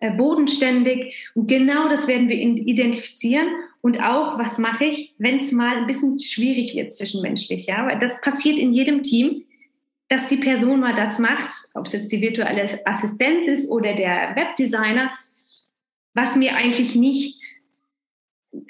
[0.00, 1.14] äh, bodenständig.
[1.34, 3.48] Und genau das werden wir identifizieren.
[3.82, 7.98] Und auch, was mache ich, wenn es mal ein bisschen schwierig wird zwischenmenschlich, ja, weil
[7.98, 9.44] das passiert in jedem Team
[10.10, 14.34] dass die Person mal das macht, ob es jetzt die virtuelle Assistenz ist oder der
[14.34, 15.12] Webdesigner,
[16.14, 17.40] was mir eigentlich nicht,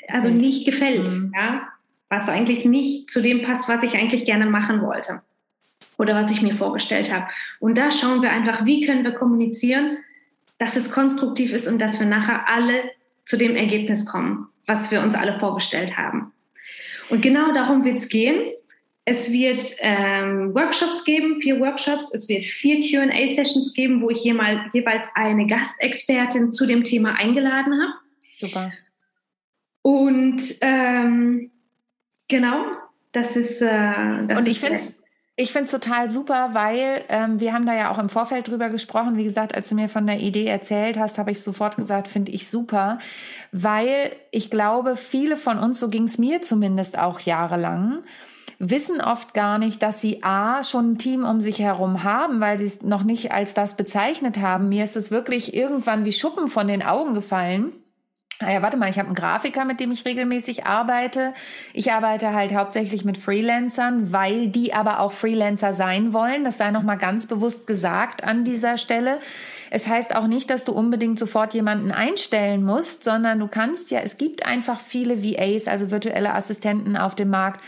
[0.06, 1.32] also nicht gefällt, mhm.
[1.34, 1.66] ja,
[2.10, 5.22] was eigentlich nicht zu dem passt, was ich eigentlich gerne machen wollte
[5.96, 7.26] oder was ich mir vorgestellt habe.
[7.58, 9.96] Und da schauen wir einfach, wie können wir kommunizieren,
[10.58, 12.90] dass es konstruktiv ist und dass wir nachher alle
[13.24, 16.32] zu dem Ergebnis kommen, was wir uns alle vorgestellt haben.
[17.08, 18.50] Und genau darum wird es gehen.
[19.10, 22.14] Es wird ähm, Workshops geben, vier Workshops.
[22.14, 27.92] Es wird vier QA-Sessions geben, wo ich jeweils eine Gastexpertin zu dem Thema eingeladen habe.
[28.36, 28.72] Super.
[29.82, 31.50] Und ähm,
[32.28, 32.66] genau,
[33.10, 33.60] das ist.
[33.60, 34.96] Äh, das Und ich finde es
[35.40, 38.68] ich finde es total super, weil ähm, wir haben da ja auch im Vorfeld drüber
[38.68, 39.16] gesprochen.
[39.16, 42.30] Wie gesagt, als du mir von der Idee erzählt hast, habe ich sofort gesagt, finde
[42.30, 42.98] ich super,
[43.50, 48.04] weil ich glaube, viele von uns, so ging es mir zumindest auch jahrelang,
[48.60, 52.58] wissen oft gar nicht, dass sie A, schon ein Team um sich herum haben, weil
[52.58, 54.68] sie es noch nicht als das bezeichnet haben.
[54.68, 57.72] Mir ist es wirklich irgendwann wie Schuppen von den Augen gefallen.
[58.42, 61.34] Ah warte mal, ich habe einen Grafiker, mit dem ich regelmäßig arbeite.
[61.74, 66.44] Ich arbeite halt hauptsächlich mit Freelancern, weil die aber auch Freelancer sein wollen.
[66.44, 69.20] Das sei nochmal ganz bewusst gesagt an dieser Stelle.
[69.70, 74.00] Es heißt auch nicht, dass du unbedingt sofort jemanden einstellen musst, sondern du kannst ja,
[74.00, 77.60] es gibt einfach viele VAs, also virtuelle Assistenten auf dem Markt,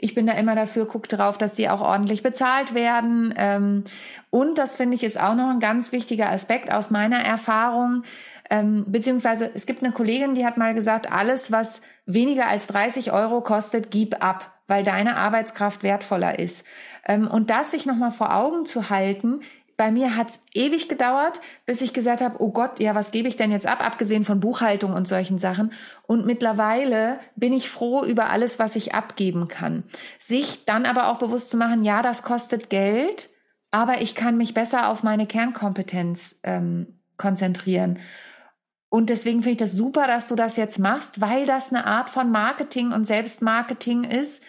[0.00, 3.34] ich bin da immer dafür, guck drauf, dass die auch ordentlich bezahlt werden.
[3.36, 3.84] Ähm,
[4.30, 8.04] und das finde ich ist auch noch ein ganz wichtiger Aspekt aus meiner Erfahrung.
[8.48, 13.12] Ähm, beziehungsweise es gibt eine Kollegin, die hat mal gesagt, alles, was weniger als 30
[13.12, 16.64] Euro kostet, gib ab, weil deine Arbeitskraft wertvoller ist.
[17.04, 19.40] Ähm, und das sich nochmal vor Augen zu halten,
[19.78, 23.36] bei mir hat's ewig gedauert, bis ich gesagt habe, oh Gott, ja, was gebe ich
[23.36, 25.72] denn jetzt ab, abgesehen von Buchhaltung und solchen Sachen.
[26.02, 29.84] Und mittlerweile bin ich froh über alles, was ich abgeben kann.
[30.18, 33.30] Sich dann aber auch bewusst zu machen, ja, das kostet Geld,
[33.70, 38.00] aber ich kann mich besser auf meine Kernkompetenz ähm, konzentrieren.
[38.88, 42.10] Und deswegen finde ich das super, dass du das jetzt machst, weil das eine Art
[42.10, 44.42] von Marketing und Selbstmarketing ist,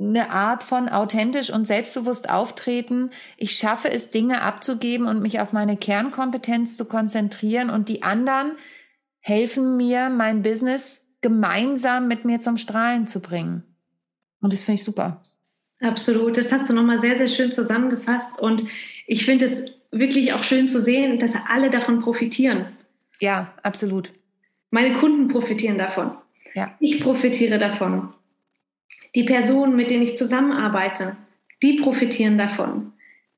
[0.00, 3.10] eine Art von authentisch und selbstbewusst auftreten.
[3.36, 8.52] Ich schaffe es, Dinge abzugeben und mich auf meine Kernkompetenz zu konzentrieren und die anderen
[9.20, 13.64] helfen mir, mein Business gemeinsam mit mir zum Strahlen zu bringen.
[14.40, 15.22] Und das finde ich super.
[15.80, 16.36] Absolut.
[16.36, 18.38] Das hast du nochmal sehr, sehr schön zusammengefasst.
[18.38, 18.64] Und
[19.06, 22.66] ich finde es wirklich auch schön zu sehen, dass alle davon profitieren.
[23.20, 24.12] Ja, absolut.
[24.70, 26.12] Meine Kunden profitieren davon.
[26.54, 26.76] Ja.
[26.78, 28.12] Ich profitiere davon.
[29.18, 31.16] Die Personen, mit denen ich zusammenarbeite,
[31.60, 32.92] die profitieren davon.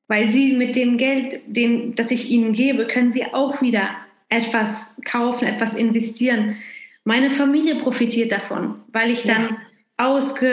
[0.07, 3.89] Weil sie mit dem Geld, den, das ich ihnen gebe, können sie auch wieder
[4.29, 6.57] etwas kaufen, etwas investieren.
[7.03, 9.57] Meine Familie profitiert davon, weil ich dann ja.
[9.97, 10.43] ausgeruhter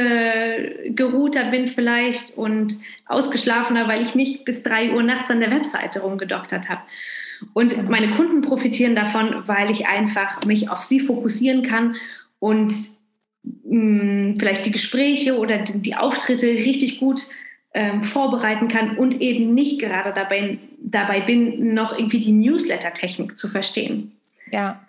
[1.50, 6.70] bin vielleicht und ausgeschlafener, weil ich nicht bis drei Uhr nachts an der Webseite rumgedoktert
[6.70, 6.80] habe.
[7.52, 7.90] Und genau.
[7.90, 11.96] meine Kunden profitieren davon, weil ich einfach mich auf sie fokussieren kann
[12.38, 12.72] und
[13.42, 17.22] mh, vielleicht die Gespräche oder die, die Auftritte richtig gut
[17.74, 23.48] ähm, vorbereiten kann und eben nicht gerade dabei, dabei bin, noch irgendwie die Newsletter-Technik zu
[23.48, 24.12] verstehen.
[24.50, 24.80] Ja.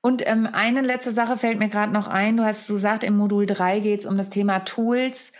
[0.00, 2.36] Und ähm, eine letzte Sache fällt mir gerade noch ein.
[2.36, 5.32] Du hast gesagt, im Modul 3 geht es um das Thema Tools.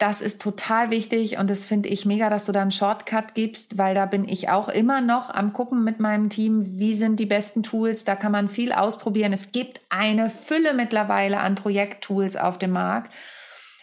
[0.00, 3.76] Das ist total wichtig und das finde ich mega, dass du da einen Shortcut gibst,
[3.76, 7.26] weil da bin ich auch immer noch am gucken mit meinem Team, wie sind die
[7.26, 8.04] besten Tools.
[8.04, 9.34] Da kann man viel ausprobieren.
[9.34, 13.12] Es gibt eine Fülle mittlerweile an Projekttools auf dem Markt.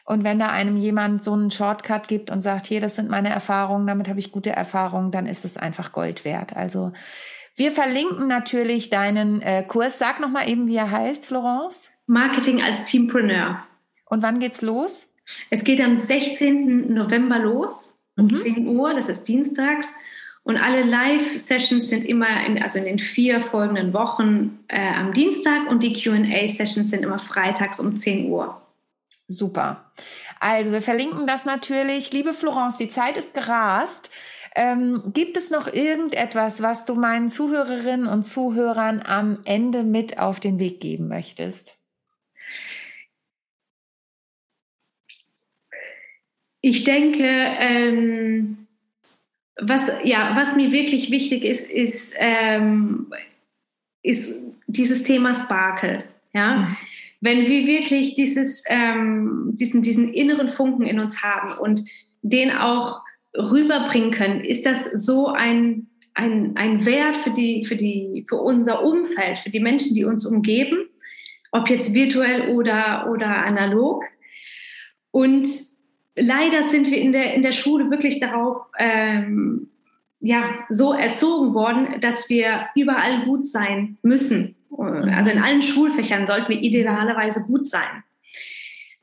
[0.05, 3.29] Und wenn da einem jemand so einen Shortcut gibt und sagt, hier, das sind meine
[3.29, 6.55] Erfahrungen, damit habe ich gute Erfahrungen, dann ist es einfach Gold wert.
[6.55, 6.93] Also
[7.55, 9.99] wir verlinken natürlich deinen äh, Kurs.
[9.99, 11.91] Sag noch mal eben, wie er heißt, Florence.
[12.07, 13.59] Marketing als Teampreneur.
[14.05, 15.13] Und wann geht's los?
[15.49, 16.93] Es geht am 16.
[16.93, 18.35] November los, um mhm.
[18.35, 19.95] 10 Uhr, das ist dienstags.
[20.43, 25.69] Und alle Live-Sessions sind immer, in, also in den vier folgenden Wochen äh, am Dienstag
[25.69, 28.61] und die QA-Sessions sind immer freitags um 10 Uhr.
[29.27, 29.91] Super.
[30.39, 32.13] Also wir verlinken das natürlich.
[32.13, 34.09] Liebe Florence, die Zeit ist gerast.
[34.55, 40.39] Ähm, gibt es noch irgendetwas, was du meinen Zuhörerinnen und Zuhörern am Ende mit auf
[40.39, 41.76] den Weg geben möchtest?
[46.69, 48.67] Ich denke, ähm,
[49.57, 53.07] was, ja, was mir wirklich wichtig ist, ist, ähm,
[54.03, 56.03] ist dieses Thema Sparkle.
[56.33, 56.57] Ja?
[56.57, 56.77] Mhm.
[57.21, 61.85] Wenn wir wirklich dieses, ähm, diesen, diesen inneren Funken in uns haben und
[62.21, 62.99] den auch
[63.33, 68.83] rüberbringen können, ist das so ein, ein, ein Wert für, die, für, die, für unser
[68.83, 70.79] Umfeld, für die Menschen, die uns umgeben,
[71.53, 74.03] ob jetzt virtuell oder, oder analog.
[75.11, 75.47] Und
[76.17, 79.69] leider sind wir in der, in der Schule wirklich darauf ähm,
[80.19, 84.55] ja, so erzogen worden, dass wir überall gut sein müssen.
[84.77, 88.03] Also in allen Schulfächern sollten wir idealerweise gut sein.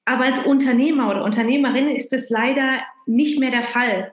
[0.04, 4.12] Aber als Unternehmer oder Unternehmerin ist es leider nicht mehr der Fall.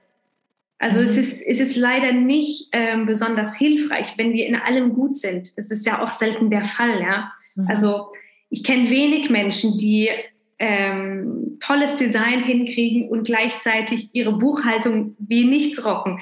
[0.79, 1.03] Also mhm.
[1.03, 5.57] es, ist, es ist leider nicht ähm, besonders hilfreich, wenn wir in allem gut sind.
[5.57, 7.01] Das ist ja auch selten der Fall.
[7.01, 7.33] Ja?
[7.55, 7.67] Mhm.
[7.67, 8.07] Also
[8.49, 10.09] ich kenne wenig Menschen, die
[10.61, 16.21] ähm, tolles Design hinkriegen und gleichzeitig ihre Buchhaltung wie nichts rocken.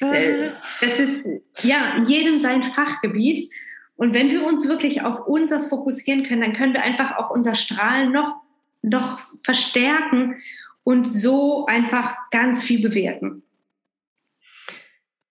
[0.00, 0.50] Äh.
[0.80, 1.26] Das ist
[1.62, 3.50] ja jedem sein Fachgebiet.
[3.96, 7.54] Und wenn wir uns wirklich auf unseres fokussieren können, dann können wir einfach auch unser
[7.54, 8.36] Strahlen noch,
[8.82, 10.36] noch verstärken
[10.84, 13.42] und so einfach ganz viel bewirken.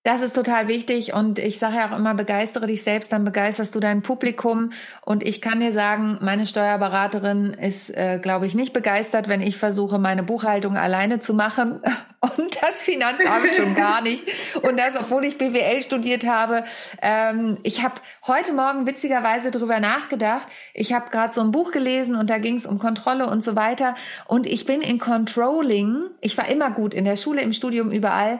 [0.07, 3.75] Das ist total wichtig und ich sage ja auch immer, begeistere dich selbst, dann begeisterst
[3.75, 4.71] du dein Publikum.
[5.01, 9.57] Und ich kann dir sagen, meine Steuerberaterin ist, äh, glaube ich, nicht begeistert, wenn ich
[9.57, 11.81] versuche, meine Buchhaltung alleine zu machen
[12.21, 14.25] und das Finanzamt schon gar nicht.
[14.61, 16.63] Und das, obwohl ich BWL studiert habe.
[17.01, 17.95] Ähm, ich habe
[18.25, 20.47] heute Morgen witzigerweise drüber nachgedacht.
[20.73, 23.57] Ich habe gerade so ein Buch gelesen und da ging es um Kontrolle und so
[23.57, 23.93] weiter.
[24.25, 26.03] Und ich bin in Controlling.
[26.21, 28.39] Ich war immer gut in der Schule, im Studium, überall.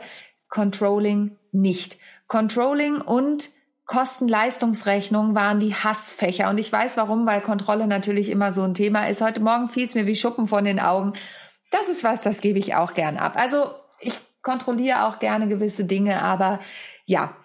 [0.50, 1.98] Controlling nicht.
[2.28, 3.50] Controlling und
[3.86, 6.50] Kosten-Leistungsrechnung waren die Hassfächer.
[6.50, 9.22] Und ich weiß warum, weil Kontrolle natürlich immer so ein Thema ist.
[9.22, 11.14] Heute Morgen fiel es mir wie Schuppen von den Augen.
[11.72, 13.34] Das ist was, das gebe ich auch gern ab.
[13.36, 16.60] Also ich kontrolliere auch gerne gewisse Dinge, aber
[17.06, 17.36] ja,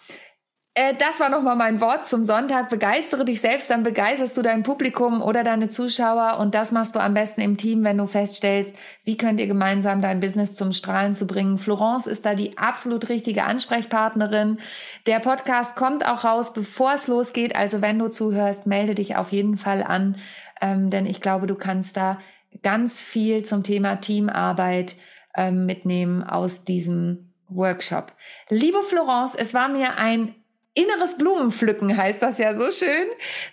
[0.75, 2.71] äh, das war nochmal mein Wort zum Sonntag.
[2.71, 6.39] Begeistere dich selbst, dann begeisterst du dein Publikum oder deine Zuschauer.
[6.39, 10.01] Und das machst du am besten im Team, wenn du feststellst, wie könnt ihr gemeinsam
[10.01, 11.59] dein Business zum Strahlen zu bringen.
[11.59, 14.59] Florence ist da die absolut richtige Ansprechpartnerin.
[15.07, 17.55] Der Podcast kommt auch raus, bevor es losgeht.
[17.55, 20.17] Also wenn du zuhörst, melde dich auf jeden Fall an,
[20.63, 22.19] ähm, denn ich glaube, du kannst da
[22.63, 24.97] ganz viel zum Thema Teamarbeit
[25.37, 28.13] ähm, mitnehmen aus diesem Workshop.
[28.49, 30.35] Liebe Florence, es war mir ein
[30.75, 33.07] Inneres Blumenpflücken heißt das ja so schön.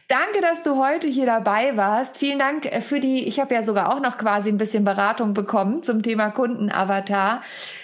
[0.07, 2.17] Danke, dass du heute hier dabei warst.
[2.17, 5.33] Vielen Dank äh, für die, ich habe ja sogar auch noch quasi ein bisschen Beratung
[5.33, 7.41] bekommen zum Thema Kundenavatar.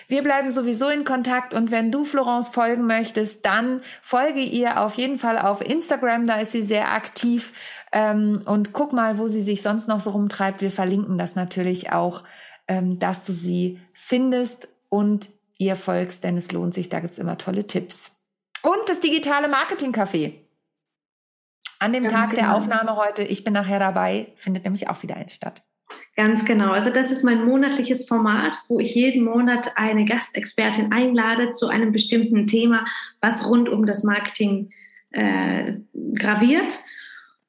[0.08, 4.94] Wir bleiben sowieso in Kontakt und wenn du Florence folgen möchtest, dann folge ihr auf
[4.94, 7.52] jeden Fall auf Instagram, da ist sie sehr aktiv
[7.92, 10.62] ähm, und guck mal, wo sie sich sonst noch so rumtreibt.
[10.62, 12.24] Wir verlinken das natürlich auch,
[12.70, 15.28] ähm, dass du sie findest und
[15.58, 18.15] ihr folgst, denn es lohnt sich, da gibt's immer tolle Tipps.
[18.66, 20.34] Und das digitale Marketing-Café.
[21.78, 22.42] An dem Ganz Tag genau.
[22.42, 25.62] der Aufnahme heute, ich bin nachher dabei, findet nämlich auch wieder eins statt.
[26.16, 26.72] Ganz genau.
[26.72, 31.92] Also das ist mein monatliches Format, wo ich jeden Monat eine Gastexpertin einlade zu einem
[31.92, 32.86] bestimmten Thema,
[33.22, 34.72] was rund um das Marketing
[35.12, 35.74] äh,
[36.18, 36.80] graviert.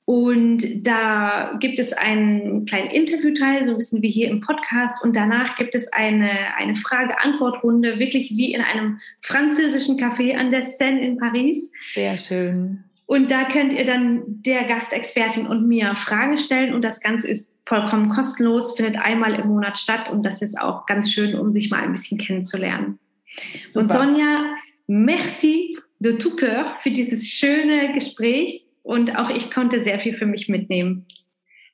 [0.07, 5.03] Und da gibt es einen kleinen Interviewteil, so ein bisschen wie hier im Podcast.
[5.03, 10.63] Und danach gibt es eine, eine Frage-Antwort-Runde, wirklich wie in einem französischen Café an der
[10.63, 11.73] Seine in Paris.
[11.93, 12.85] Sehr schön.
[13.07, 16.73] Und da könnt ihr dann der Gastexpertin und mir Fragen stellen.
[16.73, 20.09] Und das Ganze ist vollkommen kostenlos, findet einmal im Monat statt.
[20.09, 23.01] Und das ist auch ganz schön, um sich mal ein bisschen kennenzulernen.
[23.71, 23.83] Super.
[23.83, 24.55] Und Sonja,
[24.87, 28.66] merci de tout cœur für dieses schöne Gespräch.
[28.87, 31.07] Und auch ich konnte sehr viel für mich mitnehmen.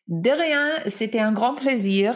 [0.06, 2.14] De rien, c'était un grand plaisir.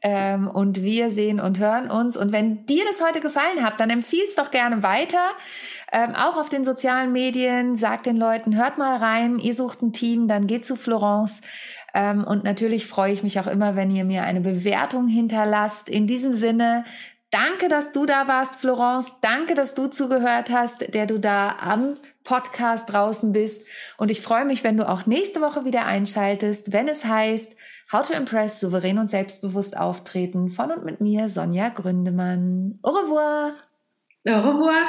[0.00, 2.16] Ähm, und wir sehen und hören uns.
[2.16, 5.32] Und wenn dir das heute gefallen hat, dann empfiehl es doch gerne weiter.
[5.92, 7.76] Ähm, auch auf den sozialen Medien.
[7.76, 9.38] Sag den Leuten, hört mal rein.
[9.38, 11.42] Ihr sucht ein Team, dann geht zu Florence.
[11.92, 15.90] Ähm, und natürlich freue ich mich auch immer, wenn ihr mir eine Bewertung hinterlasst.
[15.90, 16.84] In diesem Sinne,
[17.30, 19.12] danke, dass du da warst, Florence.
[19.20, 23.66] Danke, dass du zugehört hast, der du da am Podcast draußen bist.
[23.98, 27.56] Und ich freue mich, wenn du auch nächste Woche wieder einschaltest, wenn es heißt
[27.92, 32.78] How to Impress, souverän und selbstbewusst auftreten von und mit mir, Sonja Gründemann.
[32.82, 33.52] Au revoir.
[34.26, 34.88] Au revoir.